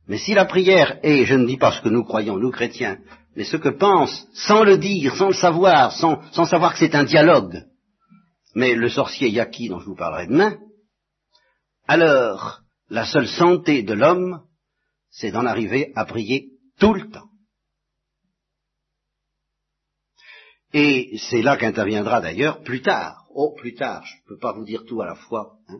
Mais 0.09 0.17
si 0.17 0.33
la 0.33 0.45
prière 0.45 0.99
est, 1.03 1.23
je 1.25 1.35
ne 1.35 1.45
dis 1.45 1.57
pas 1.57 1.71
ce 1.71 1.81
que 1.81 1.89
nous 1.89 2.03
croyons, 2.03 2.37
nous 2.37 2.49
chrétiens, 2.49 2.97
mais 3.35 3.43
ce 3.43 3.57
que 3.57 3.69
pense, 3.69 4.27
sans 4.33 4.63
le 4.63 4.79
dire, 4.79 5.15
sans 5.15 5.27
le 5.27 5.35
savoir, 5.35 5.91
sans, 5.91 6.45
savoir 6.45 6.73
que 6.73 6.79
c'est 6.79 6.95
un 6.95 7.03
dialogue, 7.03 7.63
mais 8.55 8.73
le 8.73 8.89
sorcier 8.89 9.29
Yaki 9.29 9.69
dont 9.69 9.79
je 9.79 9.85
vous 9.85 9.95
parlerai 9.95 10.25
demain, 10.25 10.57
alors 11.87 12.61
la 12.89 13.05
seule 13.05 13.27
santé 13.27 13.83
de 13.83 13.93
l'homme, 13.93 14.41
c'est 15.11 15.29
d'en 15.29 15.45
arriver 15.45 15.91
à 15.95 16.05
prier 16.05 16.53
tout 16.79 16.95
le 16.95 17.07
temps. 17.11 17.29
Et 20.73 21.19
c'est 21.29 21.43
là 21.43 21.55
qu'interviendra 21.55 22.19
d'ailleurs 22.19 22.63
plus 22.63 22.81
tard. 22.81 23.18
Oh, 23.33 23.53
plus 23.55 23.75
tard, 23.75 24.03
je 24.05 24.15
ne 24.15 24.27
peux 24.27 24.39
pas 24.39 24.53
vous 24.53 24.65
dire 24.65 24.85
tout 24.85 25.01
à 25.01 25.05
la 25.05 25.15
fois. 25.15 25.57
Hein, 25.67 25.79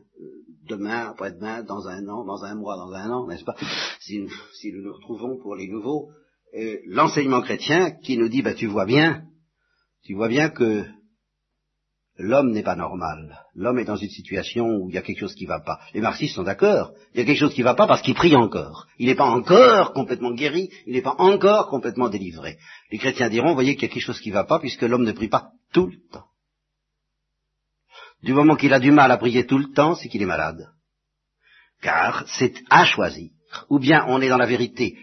demain, 0.68 1.10
après-demain, 1.10 1.64
dans 1.64 1.88
un 1.88 2.08
an, 2.08 2.24
dans 2.26 2.44
un 2.44 2.56
mois, 2.56 2.76
dans 2.78 2.94
un 2.94 3.10
an, 3.10 3.28
n'est-ce 3.28 3.44
pas? 3.44 3.56
Si, 4.00 4.20
nous 4.20 4.82
nous 4.82 4.94
retrouvons 4.94 5.38
pour 5.42 5.56
les 5.56 5.68
nouveaux, 5.68 6.10
euh, 6.56 6.78
l'enseignement 6.86 7.42
chrétien 7.42 7.92
qui 7.92 8.18
nous 8.18 8.30
dit, 8.30 8.42
bah, 8.42 8.54
tu 8.54 8.68
vois 8.68 8.86
bien, 8.86 9.24
tu 10.04 10.14
vois 10.14 10.28
bien 10.28 10.50
que 10.50 10.86
l'homme 12.18 12.52
n'est 12.52 12.64
pas 12.64 12.76
normal. 12.76 13.40
L'homme 13.56 13.80
est 13.80 13.86
dans 13.86 13.96
une 13.96 14.10
situation 14.10 14.66
où 14.66 14.90
il 14.90 14.96
y 14.96 14.98
a 14.98 15.02
quelque 15.02 15.20
chose 15.20 15.36
qui 15.36 15.46
ne 15.46 15.50
va 15.50 15.60
pas. 15.60 15.80
Les 15.94 16.02
marxistes 16.02 16.36
sont 16.36 16.44
d'accord. 16.44 16.92
Il 17.14 17.20
y 17.20 17.24
a 17.24 17.26
quelque 17.26 17.40
chose 17.40 17.54
qui 17.54 17.62
ne 17.62 17.66
va 17.66 17.76
pas 17.76 17.88
parce 17.88 18.02
qu'il 18.02 18.14
prie 18.14 18.36
encore. 18.36 18.88
Il 19.00 19.08
n'est 19.08 19.16
pas 19.16 19.30
encore 19.30 19.94
complètement 19.94 20.34
guéri, 20.34 20.70
il 20.86 20.94
n'est 20.94 21.02
pas 21.02 21.16
encore 21.18 21.68
complètement 21.70 22.10
délivré. 22.10 22.58
Les 22.92 23.00
chrétiens 23.00 23.30
diront, 23.30 23.54
voyez 23.54 23.76
qu'il 23.76 23.84
y 23.84 23.92
a 23.92 23.94
quelque 23.94 24.04
chose 24.04 24.20
qui 24.20 24.30
ne 24.30 24.36
va 24.36 24.44
pas 24.44 24.60
puisque 24.60 24.84
l'homme 24.84 25.06
ne 25.06 25.14
prie 25.14 25.30
pas 25.30 25.52
tout 25.74 25.88
le 25.88 25.98
temps. 26.12 26.29
Du 28.22 28.34
moment 28.34 28.56
qu'il 28.56 28.74
a 28.74 28.80
du 28.80 28.92
mal 28.92 29.12
à 29.12 29.18
prier 29.18 29.46
tout 29.46 29.58
le 29.58 29.72
temps, 29.72 29.96
c'est 29.96 30.10
qu'il 30.10 30.22
est 30.22 30.28
malade. 30.28 30.70
Car 31.82 32.28
c'est 32.28 32.56
à 32.70 32.86
choisir. 32.86 33.32
Ou 33.70 33.80
bien 33.80 34.06
on 34.08 34.22
est 34.22 34.30
dans 34.30 34.38
la 34.38 34.46
vérité 34.46 34.98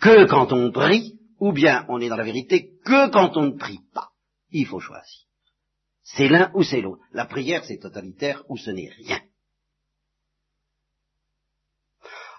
que 0.00 0.26
quand 0.26 0.52
on 0.52 0.70
prie, 0.70 1.18
ou 1.40 1.52
bien 1.52 1.86
on 1.88 2.00
est 2.00 2.08
dans 2.08 2.16
la 2.16 2.24
vérité 2.24 2.70
que 2.84 3.10
quand 3.10 3.36
on 3.36 3.46
ne 3.46 3.58
prie 3.58 3.80
pas. 3.94 4.10
Il 4.50 4.66
faut 4.66 4.80
choisir. 4.80 5.20
C'est 6.02 6.28
l'un 6.28 6.50
ou 6.54 6.62
c'est 6.62 6.82
l'autre. 6.82 7.02
La 7.12 7.24
prière, 7.24 7.64
c'est 7.64 7.78
totalitaire 7.78 8.44
ou 8.48 8.58
ce 8.58 8.70
n'est 8.70 8.90
rien. 8.90 9.20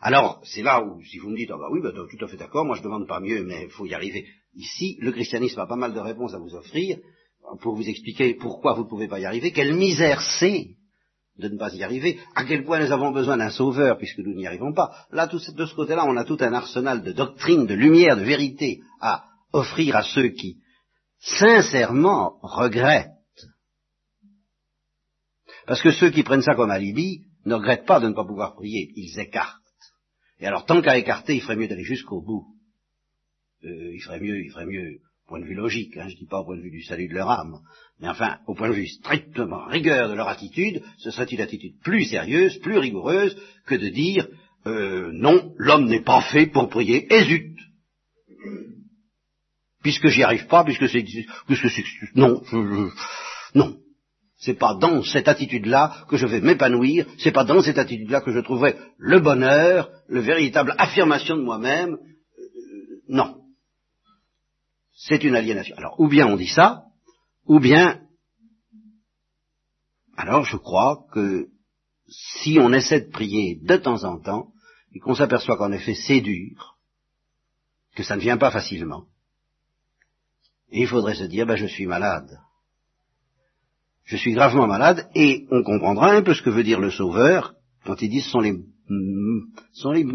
Alors, 0.01 0.39
c'est 0.43 0.61
là 0.61 0.83
où, 0.83 1.01
si 1.01 1.17
vous 1.17 1.29
me 1.29 1.35
dites, 1.35 1.49
ah 1.51 1.57
bah 1.57 1.67
oui, 1.71 1.81
bah, 1.81 1.91
tout 1.91 2.23
à 2.23 2.27
fait 2.27 2.37
d'accord, 2.37 2.63
moi 2.63 2.75
je 2.75 2.83
demande 2.83 3.07
pas 3.07 3.19
mieux, 3.19 3.43
mais 3.43 3.63
il 3.63 3.71
faut 3.71 3.87
y 3.87 3.95
arriver. 3.95 4.27
Ici, 4.53 4.97
le 4.99 5.11
christianisme 5.11 5.59
a 5.59 5.65
pas 5.65 5.75
mal 5.75 5.93
de 5.93 5.99
réponses 5.99 6.35
à 6.35 6.37
vous 6.37 6.53
offrir 6.53 6.99
pour 7.61 7.75
vous 7.75 7.87
expliquer 7.87 8.35
pourquoi 8.35 8.73
vous 8.73 8.83
ne 8.83 8.89
pouvez 8.89 9.07
pas 9.07 9.19
y 9.19 9.25
arriver, 9.25 9.51
quelle 9.51 9.75
misère 9.75 10.21
c'est 10.39 10.69
de 11.37 11.49
ne 11.49 11.57
pas 11.57 11.73
y 11.73 11.83
arriver, 11.83 12.19
à 12.33 12.45
quel 12.45 12.63
point 12.63 12.79
nous 12.79 12.91
avons 12.91 13.11
besoin 13.11 13.37
d'un 13.37 13.49
sauveur 13.49 13.97
puisque 13.97 14.19
nous 14.19 14.35
n'y 14.35 14.47
arrivons 14.47 14.73
pas. 14.73 15.05
Là, 15.11 15.27
de 15.27 15.37
ce 15.37 15.75
côté-là, 15.75 16.05
on 16.07 16.15
a 16.15 16.23
tout 16.23 16.37
un 16.39 16.53
arsenal 16.53 17.03
de 17.03 17.11
doctrine, 17.11 17.65
de 17.65 17.73
lumière, 17.73 18.15
de 18.15 18.23
vérité 18.23 18.79
à 19.01 19.25
offrir 19.51 19.97
à 19.97 20.03
ceux 20.03 20.29
qui, 20.29 20.57
sincèrement, 21.19 22.37
regrettent 22.41 23.11
parce 25.65 25.81
que 25.81 25.91
ceux 25.91 26.11
qui 26.11 26.23
prennent 26.23 26.41
ça 26.41 26.55
comme 26.55 26.69
alibi 26.69 27.25
ne 27.45 27.55
regrettent 27.55 27.85
pas 27.85 27.99
de 27.99 28.07
ne 28.07 28.13
pas 28.13 28.25
pouvoir 28.25 28.55
prier, 28.55 28.91
ils 28.95 29.19
écartent. 29.19 29.61
Et 30.39 30.47
alors, 30.47 30.65
tant 30.65 30.81
qu'à 30.81 30.97
écarter, 30.97 31.35
il 31.35 31.41
ferait 31.41 31.55
mieux 31.55 31.67
d'aller 31.67 31.83
jusqu'au 31.83 32.21
bout. 32.21 32.45
Euh, 33.63 33.93
il 33.93 34.01
ferait 34.01 34.19
mieux, 34.19 34.43
il 34.43 34.51
ferait 34.51 34.65
mieux, 34.65 34.99
point 35.27 35.39
de 35.39 35.45
vue 35.45 35.55
logique, 35.55 35.97
hein, 35.97 36.07
je 36.07 36.13
ne 36.13 36.19
dis 36.19 36.27
pas 36.27 36.39
au 36.39 36.45
point 36.45 36.57
de 36.57 36.61
vue 36.61 36.71
du 36.71 36.83
salut 36.83 37.07
de 37.07 37.13
leur 37.13 37.29
âme, 37.29 37.59
mais 37.99 38.07
enfin, 38.07 38.37
au 38.47 38.53
point 38.53 38.69
de 38.69 38.75
vue 38.75 38.87
strictement 38.87 39.65
rigueur 39.65 40.09
de 40.09 40.13
leur 40.13 40.27
attitude, 40.27 40.83
ce 40.97 41.11
serait 41.11 41.25
une 41.25 41.41
attitude 41.41 41.79
plus 41.83 42.05
sérieuse, 42.05 42.57
plus 42.59 42.77
rigoureuse, 42.77 43.35
que 43.65 43.75
de 43.75 43.89
dire 43.89 44.27
euh, 44.67 45.11
non, 45.13 45.53
l'homme 45.57 45.85
n'est 45.85 46.03
pas 46.03 46.21
fait 46.21 46.47
pour 46.47 46.69
prier, 46.69 47.07
et 47.13 47.23
zut 47.23 47.55
Puisque 49.83 50.07
j'y 50.07 50.23
arrive 50.23 50.47
pas, 50.47 50.63
puisque 50.63 50.89
c'est... 50.89 51.03
Puisque 51.45 52.15
non, 52.15 52.41
je, 52.51 52.89
non. 53.53 53.77
C'est 54.37 54.57
pas 54.57 54.73
dans 54.73 55.03
cette 55.03 55.27
attitude-là 55.27 56.05
que 56.09 56.17
je 56.17 56.25
vais 56.25 56.41
m'épanouir, 56.41 57.05
c'est 57.19 57.31
pas 57.31 57.45
dans 57.45 57.61
cette 57.61 57.77
attitude-là 57.77 58.21
que 58.21 58.31
je 58.31 58.39
trouverai 58.39 58.75
le 58.97 59.19
bonheur, 59.19 59.89
le 60.07 60.21
véritable 60.21 60.73
affirmation 60.77 61.37
de 61.37 61.43
moi-même. 61.43 61.93
Euh, 61.93 63.01
non. 63.07 63.44
C'est 65.07 65.23
une 65.23 65.35
aliénation. 65.35 65.75
Alors, 65.77 65.99
ou 65.99 66.07
bien 66.07 66.27
on 66.27 66.35
dit 66.35 66.47
ça, 66.47 66.85
ou 67.45 67.59
bien, 67.59 68.01
alors 70.17 70.45
je 70.45 70.57
crois 70.57 71.05
que 71.11 71.47
si 72.07 72.57
on 72.59 72.73
essaie 72.73 73.01
de 73.01 73.11
prier 73.11 73.59
de 73.61 73.77
temps 73.77 74.03
en 74.03 74.19
temps, 74.19 74.51
et 74.93 74.99
qu'on 74.99 75.15
s'aperçoit 75.15 75.57
qu'en 75.57 75.71
effet 75.71 75.95
c'est 75.95 76.21
dur, 76.21 76.77
que 77.95 78.03
ça 78.03 78.15
ne 78.15 78.21
vient 78.21 78.37
pas 78.37 78.51
facilement, 78.51 79.05
il 80.71 80.87
faudrait 80.87 81.15
se 81.15 81.23
dire, 81.23 81.45
ben 81.45 81.55
je 81.55 81.67
suis 81.67 81.85
malade 81.85 82.39
je 84.05 84.17
suis 84.17 84.33
gravement 84.33 84.67
malade, 84.67 85.09
et 85.15 85.45
on 85.51 85.63
comprendra 85.63 86.11
un 86.11 86.21
peu 86.21 86.33
ce 86.33 86.41
que 86.41 86.51
veut 86.51 86.63
dire 86.63 86.79
le 86.79 86.91
Sauveur 86.91 87.55
quand 87.85 88.01
il 88.01 88.09
dit 88.09 88.21
ce 88.21 88.29
sont 88.29 88.39
les, 88.39 88.55
sont 89.73 89.91
les 89.91 90.05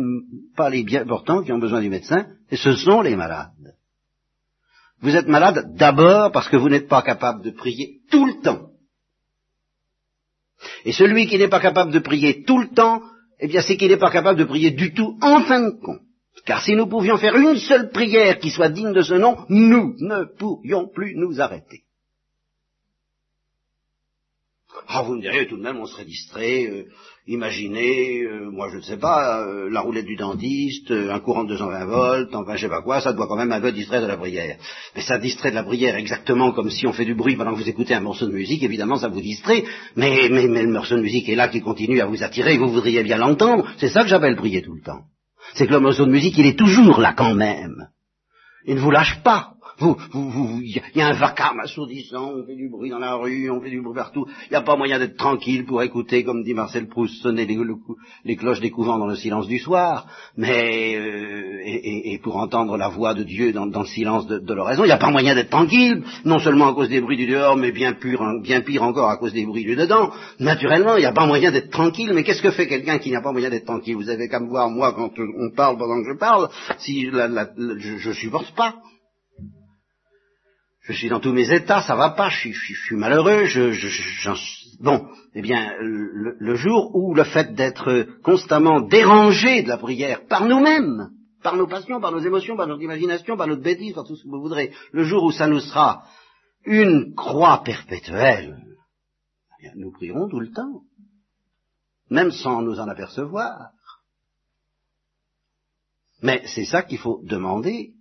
pas 0.57 0.71
les 0.71 0.85
bien 0.85 1.05
portants 1.05 1.43
qui 1.43 1.53
ont 1.53 1.59
besoin 1.59 1.81
du 1.81 1.91
médecin, 1.91 2.29
et 2.51 2.57
ce 2.57 2.73
sont 2.73 3.01
les 3.01 3.17
malades. 3.17 3.75
Vous 5.03 5.17
êtes 5.17 5.29
malade 5.29 5.75
d'abord 5.77 6.31
parce 6.33 6.49
que 6.49 6.57
vous 6.57 6.69
n'êtes 6.69 6.89
pas 6.89 7.03
capable 7.03 7.43
de 7.43 7.51
prier 7.51 8.01
tout 8.11 8.27
le 8.27 8.41
temps. 8.43 8.71
Et 10.85 10.93
celui 10.93 11.27
qui 11.27 11.39
n'est 11.39 11.49
pas 11.49 11.61
capable 11.61 11.91
de 11.91 11.99
prier 11.99 12.45
tout 12.45 12.59
le 12.59 12.69
temps, 12.69 13.03
eh 13.39 13.49
bien 13.49 13.63
c'est 13.63 13.77
qu'il 13.77 13.89
n'est 13.89 13.97
pas 13.97 14.11
capable 14.11 14.39
de 14.39 14.45
prier 14.45 14.71
du 14.71 14.93
tout 14.93 15.19
en 15.23 15.41
fin 15.43 15.61
de 15.61 15.81
compte. 15.81 16.03
Car 16.45 16.63
si 16.63 16.75
nous 16.75 16.87
pouvions 16.87 17.17
faire 17.17 17.37
une 17.37 17.57
seule 17.57 17.91
prière 17.91 18.39
qui 18.39 18.51
soit 18.51 18.69
digne 18.69 18.93
de 18.93 19.03
ce 19.03 19.15
nom, 19.15 19.39
nous 19.49 19.95
ne 19.99 20.25
pourrions 20.39 20.89
plus 20.89 21.15
nous 21.17 21.41
arrêter. 21.41 21.83
Ah, 24.89 25.03
vous 25.03 25.15
me 25.15 25.21
direz, 25.21 25.47
tout 25.47 25.57
de 25.57 25.63
même, 25.63 25.79
on 25.79 25.87
serait 25.87 26.05
distrait. 26.05 26.67
Euh, 26.67 26.85
imaginez, 27.27 28.23
euh, 28.23 28.51
moi 28.51 28.69
je 28.71 28.79
ne 28.79 28.83
sais 28.83 28.97
pas, 28.97 29.43
euh, 29.43 29.69
la 29.71 29.81
roulette 29.81 30.07
du 30.07 30.17
dentiste, 30.17 30.91
un 30.91 31.21
courant 31.21 31.45
de 31.45 31.51
220 31.51 31.85
volts, 31.87 32.35
enfin 32.35 32.57
je 32.57 32.63
sais 32.63 32.69
pas 32.69 32.83
quoi, 32.83 33.01
ça 33.01 33.13
doit 33.13 33.29
quand 33.29 33.37
même 33.37 33.53
un 33.53 33.61
peu 33.61 33.73
distraire 33.73 34.03
de 34.03 34.07
la 34.07 34.17
prière. 34.17 34.57
Mais 34.97 35.03
ça 35.03 35.19
distrait 35.19 35.51
de 35.51 35.57
la 35.57 35.63
prière 35.63 35.95
exactement 35.97 36.53
comme 36.53 36.71
si 36.71 36.87
on 36.87 36.93
fait 36.93 37.05
du 37.05 37.15
bruit 37.15 37.37
pendant 37.37 37.53
que 37.53 37.59
vous 37.59 37.69
écoutez 37.69 37.95
un 37.95 38.01
morceau 38.01 38.27
de 38.27 38.33
musique, 38.33 38.63
évidemment 38.63 38.97
ça 38.97 39.09
vous 39.09 39.21
distrait, 39.21 39.65
mais, 39.97 40.29
mais, 40.31 40.49
mais 40.49 40.63
le 40.63 40.73
morceau 40.73 40.97
de 40.97 41.03
musique 41.03 41.29
est 41.29 41.37
là 41.37 41.49
qui 41.49 41.61
continue 41.61 42.01
à 42.01 42.07
vous 42.07 42.23
attirer, 42.23 42.59
vous 42.59 42.71
voudriez 42.71 43.03
bien 43.03 43.19
l'entendre, 43.19 43.67
c'est 43.79 43.91
ça 43.91 44.03
que 44.03 44.09
j'appelle 44.09 44.37
prier 44.37 44.63
tout 44.63 44.75
le 44.75 44.83
temps. 44.83 45.03
C'est 45.55 45.67
que 45.67 45.73
le 45.73 45.81
morceau 45.81 46.07
de 46.07 46.11
musique, 46.11 46.37
il 46.39 46.47
est 46.47 46.59
toujours 46.59 47.01
là 47.01 47.13
quand 47.13 47.35
même. 47.35 47.89
Il 48.67 48.75
ne 48.77 48.81
vous 48.81 48.91
lâche 48.91 49.23
pas. 49.23 49.55
Vous, 49.81 49.97
vous, 50.13 50.61
il 50.63 50.79
y 50.95 51.01
a 51.01 51.09
un 51.09 51.15
vacarme 51.15 51.61
assourdissant, 51.61 52.33
on 52.37 52.45
fait 52.45 52.55
du 52.55 52.69
bruit 52.69 52.91
dans 52.91 52.99
la 52.99 53.15
rue, 53.15 53.51
on 53.51 53.63
fait 53.63 53.71
du 53.71 53.81
bruit 53.81 53.95
partout. 53.95 54.27
Il 54.47 54.51
n'y 54.51 54.57
a 54.57 54.61
pas 54.61 54.77
moyen 54.77 54.99
d'être 54.99 55.17
tranquille 55.17 55.65
pour 55.65 55.83
écouter, 55.83 56.23
comme 56.23 56.45
dit 56.45 56.53
Marcel 56.53 56.87
Proust, 56.87 57.23
sonner 57.23 57.47
les, 57.47 58.37
cloches 58.37 58.61
des 58.61 58.71
couvents 58.71 58.99
dans 58.99 59.07
le 59.07 59.17
silence 59.17 59.47
du 59.49 59.59
soir, 59.59 60.07
mais 60.37 60.97
euh, 60.97 61.63
et, 61.65 62.19
pour 62.23 62.37
entendre 62.37 62.77
la 62.77 62.89
voix 62.89 63.15
de 63.15 63.23
Dieu 63.23 63.53
dans, 63.53 63.65
le 63.65 63.87
silence 63.87 64.27
de, 64.27 64.53
l'oraison. 64.53 64.85
Il 64.85 64.89
n'y 64.89 64.93
a 64.93 64.99
pas 64.99 65.11
moyen 65.11 65.35
d'être 65.35 65.49
tranquille, 65.49 66.03
non 66.27 66.41
seulement 66.41 66.69
à 66.69 66.75
cause 66.75 66.91
des 66.91 67.01
bruits 67.01 67.17
du 67.17 67.27
dehors, 67.27 67.57
mais 67.57 67.73
bien 67.73 67.95
pire, 67.95 68.23
bien 68.43 68.61
pire 68.61 68.83
encore 68.83 69.09
à 69.09 69.17
cause 69.17 69.33
des 69.33 69.47
bruits 69.47 69.65
du 69.65 69.77
dedans. 69.77 70.11
Naturellement, 70.41 70.97
il 70.97 71.01
n'y 71.01 71.07
a 71.07 71.13
pas 71.13 71.27
moyen 71.27 71.51
d'être 71.53 71.71
tranquille, 71.71 72.13
mais 72.15 72.23
qu'est-ce 72.23 72.43
que 72.43 72.51
fait 72.51 72.67
quelqu'un 72.67 72.99
qui 72.99 73.13
n'a 73.13 73.23
pas 73.23 73.33
moyen 73.33 73.49
d'être 73.49 73.65
tranquille? 73.65 73.97
Vous 73.97 74.11
avez 74.11 74.29
qu'à 74.29 74.41
me 74.41 74.49
voir, 74.49 74.69
moi, 74.69 74.93
quand 74.93 75.13
on 75.19 75.51
parle 75.57 75.79
pendant 75.79 76.03
que 76.03 76.13
je 76.13 76.19
parle, 76.19 76.51
si 76.77 77.07
je, 77.07 78.09
ne 78.09 78.13
supporte 78.13 78.55
pas 78.55 78.75
je 80.91 80.99
suis 80.99 81.09
dans 81.09 81.21
tous 81.21 81.33
mes 81.33 81.53
états, 81.53 81.83
ça 81.83 81.95
va 81.95 82.11
pas, 82.11 82.29
je 82.31 82.51
suis, 82.51 82.97
malheureux, 82.97 83.45
je, 83.45 84.83
bon, 84.83 85.09
eh 85.35 85.41
bien, 85.41 85.73
le, 85.79 86.55
jour 86.57 86.95
où 86.95 87.15
le 87.15 87.23
fait 87.25 87.55
d'être 87.55 88.07
constamment 88.23 88.81
dérangé 88.81 89.63
de 89.63 89.69
la 89.69 89.79
prière 89.79 90.27
par 90.27 90.45
nous-mêmes, 90.47 91.11
par 91.43 91.57
nos 91.57 91.69
passions, 91.69 92.01
par 92.01 92.11
nos 92.11 92.19
émotions, 92.19 92.57
par 92.57 92.67
notre 92.67 92.83
imagination, 92.83 93.37
par 93.37 93.47
notre 93.47 93.63
bêtise, 93.63 93.95
par 93.95 94.05
tout 94.05 94.17
ce 94.17 94.25
que 94.25 94.29
vous 94.29 94.41
voudrez, 94.41 94.73
le 94.93 95.05
jour 95.05 95.23
où 95.23 95.31
ça 95.31 95.47
nous 95.47 95.61
sera 95.61 96.05
une 96.65 97.15
croix 97.15 97.63
perpétuelle, 97.63 98.61
eh 99.63 99.69
nous 99.77 99.93
prierons 99.93 100.29
tout 100.29 100.41
le 100.41 100.51
temps, 100.51 100.83
même 102.11 102.33
sans 102.33 102.63
nous 102.63 102.81
en 102.81 102.89
apercevoir. 102.89 103.71
Mais 106.23 106.43
c'est 106.47 106.65
ça 106.65 106.83
qu'il 106.83 106.99
faut 106.99 107.21
demander. 107.25 107.93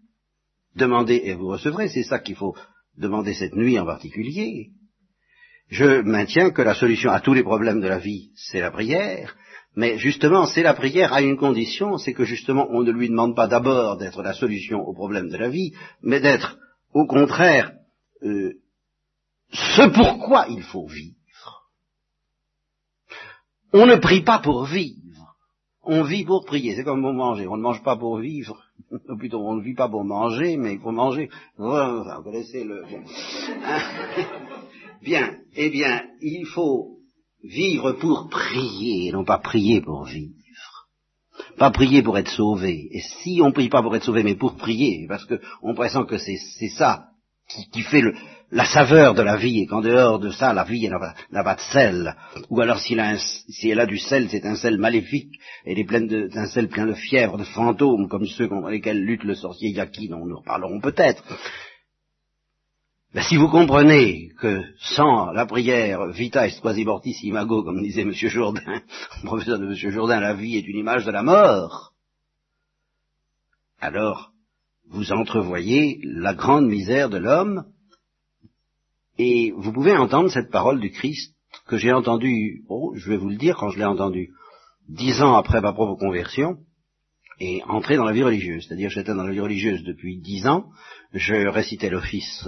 Demandez 0.75 1.21
et 1.23 1.33
vous 1.33 1.47
recevrez, 1.47 1.89
c'est 1.89 2.03
ça 2.03 2.19
qu'il 2.19 2.35
faut 2.35 2.55
demander 2.99 3.33
cette 3.33 3.55
nuit 3.55 3.79
en 3.79 3.85
particulier. 3.85 4.69
Je 5.69 6.01
maintiens 6.01 6.51
que 6.51 6.61
la 6.61 6.75
solution 6.75 7.11
à 7.11 7.21
tous 7.21 7.33
les 7.33 7.43
problèmes 7.43 7.81
de 7.81 7.87
la 7.87 7.99
vie, 7.99 8.31
c'est 8.35 8.59
la 8.59 8.71
prière, 8.71 9.35
mais 9.75 9.97
justement, 9.97 10.45
c'est 10.45 10.63
la 10.63 10.73
prière 10.73 11.13
à 11.13 11.21
une 11.21 11.37
condition, 11.37 11.97
c'est 11.97 12.13
que 12.13 12.25
justement, 12.25 12.67
on 12.71 12.83
ne 12.83 12.91
lui 12.91 13.09
demande 13.09 13.35
pas 13.35 13.47
d'abord 13.47 13.97
d'être 13.97 14.21
la 14.23 14.33
solution 14.33 14.79
aux 14.79 14.93
problèmes 14.93 15.29
de 15.29 15.37
la 15.37 15.49
vie, 15.49 15.73
mais 16.01 16.19
d'être, 16.19 16.57
au 16.93 17.05
contraire, 17.05 17.71
euh, 18.23 18.53
ce 19.51 19.89
pourquoi 19.89 20.47
il 20.49 20.63
faut 20.63 20.87
vivre. 20.87 21.15
On 23.73 23.85
ne 23.85 23.95
prie 23.95 24.21
pas 24.21 24.39
pour 24.39 24.65
vivre 24.65 24.99
on 25.91 26.03
vit 26.03 26.23
pour 26.23 26.45
prier, 26.45 26.75
c'est 26.75 26.83
comme 26.83 27.01
pour 27.01 27.13
manger. 27.13 27.47
On 27.47 27.57
ne 27.57 27.63
mange 27.63 27.81
pas 27.83 27.97
pour 27.97 28.19
vivre, 28.19 28.63
plutôt 29.17 29.39
on 29.39 29.55
ne 29.55 29.61
vit 29.61 29.75
pas 29.75 29.89
pour 29.89 30.03
manger, 30.03 30.57
mais 30.57 30.77
pour 30.77 30.91
manger. 30.91 31.29
vous 31.57 32.23
connaissez 32.23 32.63
le... 32.63 32.83
Bien, 35.01 35.37
eh 35.55 35.69
bien, 35.69 36.03
il 36.21 36.45
faut 36.45 36.97
vivre 37.43 37.93
pour 37.93 38.29
prier, 38.29 39.11
non 39.11 39.23
pas 39.23 39.37
prier 39.37 39.81
pour 39.81 40.03
vivre. 40.03 40.33
pas 41.57 41.71
prier 41.71 42.01
pour 42.01 42.17
être 42.17 42.31
sauvé. 42.31 42.89
Et 42.91 43.01
si 43.01 43.39
on 43.41 43.51
prie 43.51 43.69
pas 43.69 43.81
pour 43.81 43.95
être 43.95 44.03
sauvé, 44.03 44.23
mais 44.23 44.35
pour 44.35 44.55
prier, 44.55 45.05
parce 45.07 45.25
qu'on 45.25 45.73
pressent 45.73 46.05
que 46.05 46.17
c'est 46.17 46.69
ça 46.77 47.09
qui, 47.49 47.81
fait 47.81 48.03
la 48.51 48.65
saveur 48.65 49.13
de 49.13 49.21
la 49.21 49.37
vie, 49.37 49.61
et 49.61 49.65
qu'en 49.65 49.81
dehors 49.81 50.19
de 50.19 50.31
ça, 50.31 50.53
la 50.53 50.63
vie 50.63 50.89
n'a 50.89 51.43
pas, 51.43 51.55
de 51.55 51.61
sel, 51.61 52.15
ou 52.49 52.61
alors 52.61 52.79
si 52.79 52.95
elle 52.95 53.79
a 53.79 53.85
du 53.85 53.97
sel, 53.97 54.29
c'est 54.29 54.45
un 54.45 54.55
sel 54.55 54.77
maléfique, 54.77 55.33
elle 55.65 55.79
est 55.79 55.83
pleine 55.83 56.07
d'un 56.07 56.47
sel 56.47 56.67
plein 56.67 56.87
de 56.87 56.93
fièvre, 56.93 57.37
de 57.37 57.43
fantômes, 57.43 58.07
comme 58.07 58.25
ceux 58.25 58.47
contre 58.47 58.69
lesquels 58.69 59.03
lutte 59.03 59.23
le 59.23 59.35
sorcier 59.35 59.69
Yaki, 59.69 60.09
dont 60.09 60.25
nous 60.25 60.37
reparlerons 60.37 60.79
peut-être. 60.79 61.23
Mais 63.13 63.23
si 63.23 63.37
vous 63.37 63.49
comprenez 63.49 64.29
que 64.39 64.61
sans 64.77 65.31
la 65.31 65.47
prière, 65.47 66.07
vita 66.09 66.45
est 66.45 66.61
quasi 66.61 66.85
mortis 66.85 67.17
imago, 67.23 67.63
comme 67.63 67.81
disait 67.81 68.03
M. 68.03 68.13
Jourdain, 68.13 68.81
professeur 69.23 69.57
de 69.57 69.65
M. 69.65 69.73
Jourdain, 69.73 70.19
la 70.19 70.35
vie 70.35 70.57
est 70.57 70.67
une 70.67 70.77
image 70.77 71.05
de 71.05 71.11
la 71.11 71.23
mort, 71.23 71.93
alors 73.79 74.31
vous 74.89 75.11
entrevoyez 75.11 75.99
la 76.03 76.33
grande 76.33 76.67
misère 76.67 77.09
de 77.09 77.17
l'homme, 77.17 77.65
et 79.17 79.51
vous 79.57 79.71
pouvez 79.73 79.95
entendre 79.95 80.31
cette 80.31 80.49
parole 80.49 80.79
du 80.79 80.91
Christ 80.91 81.35
que 81.67 81.77
j'ai 81.77 81.91
entendue, 81.91 82.63
oh, 82.69 82.93
je 82.95 83.09
vais 83.09 83.17
vous 83.17 83.29
le 83.29 83.35
dire 83.35 83.57
quand 83.57 83.69
je 83.69 83.77
l'ai 83.77 83.85
entendue, 83.85 84.29
dix 84.87 85.21
ans 85.21 85.35
après 85.35 85.61
ma 85.61 85.73
propre 85.73 85.99
conversion, 85.99 86.57
et 87.39 87.61
entré 87.67 87.95
dans 87.95 88.05
la 88.05 88.13
vie 88.13 88.23
religieuse. 88.23 88.65
C'est-à-dire 88.67 88.89
j'étais 88.89 89.13
dans 89.13 89.23
la 89.23 89.31
vie 89.31 89.39
religieuse 89.39 89.83
depuis 89.83 90.19
dix 90.19 90.47
ans, 90.47 90.65
je 91.13 91.47
récitais 91.47 91.89
l'office 91.89 92.47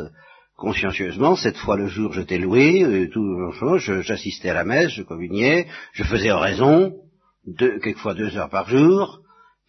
consciencieusement, 0.58 1.36
cette 1.36 1.58
fois 1.58 1.75
le 1.75 1.88
jour 1.88 2.13
j'étais 2.13 2.38
loué, 2.38 2.84
euh, 2.84 3.10
tout, 3.10 3.25
j'assistais 4.01 4.49
à 4.49 4.54
la 4.54 4.63
messe, 4.63 4.91
je 4.91 5.01
communiais, 5.01 5.67
je 5.93 6.04
faisais 6.04 6.32
oraison, 6.32 6.93
quelquefois 7.58 8.13
deux 8.13 8.38
heures 8.38 8.49
par 8.49 8.69
jour, 8.69 9.21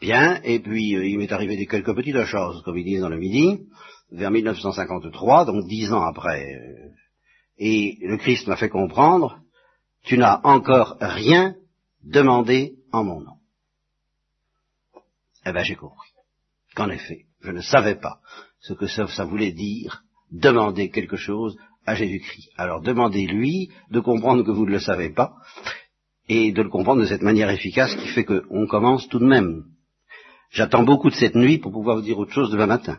bien, 0.02 0.40
et 0.42 0.58
puis 0.58 0.94
euh, 0.96 1.06
il 1.06 1.18
m'est 1.18 1.32
arrivé 1.32 1.56
des 1.56 1.66
quelques 1.66 1.94
petites 1.94 2.24
choses, 2.24 2.62
comme 2.64 2.76
il 2.76 2.84
disait 2.84 3.00
dans 3.00 3.08
le 3.08 3.18
midi, 3.18 3.60
vers 4.10 4.30
1953, 4.30 5.46
donc 5.46 5.66
dix 5.66 5.92
ans 5.92 6.02
après, 6.02 6.54
euh, 6.54 6.90
et 7.56 7.96
le 8.02 8.18
Christ 8.18 8.46
m'a 8.48 8.56
fait 8.56 8.68
comprendre, 8.68 9.38
tu 10.04 10.18
n'as 10.18 10.40
encore 10.42 10.96
rien 11.00 11.54
demandé 12.02 12.74
en 12.92 13.04
mon 13.04 13.20
nom. 13.20 13.36
Eh 15.46 15.52
bien 15.52 15.62
j'ai 15.62 15.76
compris 15.76 16.10
qu'en 16.74 16.90
effet, 16.90 17.26
je 17.40 17.52
ne 17.52 17.60
savais 17.60 17.94
pas 17.94 18.18
ce 18.60 18.74
que 18.74 18.86
ça 18.86 19.24
voulait 19.24 19.52
dire 19.52 20.02
demandez 20.32 20.90
quelque 20.90 21.16
chose 21.16 21.56
à 21.86 21.94
Jésus-Christ. 21.94 22.50
Alors 22.56 22.80
demandez-lui 22.80 23.70
de 23.90 24.00
comprendre 24.00 24.42
que 24.42 24.50
vous 24.50 24.66
ne 24.66 24.72
le 24.72 24.80
savez 24.80 25.10
pas, 25.10 25.34
et 26.28 26.52
de 26.52 26.62
le 26.62 26.70
comprendre 26.70 27.02
de 27.02 27.06
cette 27.06 27.22
manière 27.22 27.50
efficace 27.50 27.94
qui 27.96 28.08
fait 28.08 28.24
qu'on 28.24 28.66
commence 28.66 29.08
tout 29.08 29.18
de 29.18 29.26
même. 29.26 29.64
J'attends 30.52 30.82
beaucoup 30.82 31.08
de 31.08 31.14
cette 31.14 31.34
nuit 31.34 31.58
pour 31.58 31.72
pouvoir 31.72 31.96
vous 31.96 32.02
dire 32.02 32.18
autre 32.18 32.32
chose 32.32 32.50
demain 32.50 32.66
matin. 32.66 32.98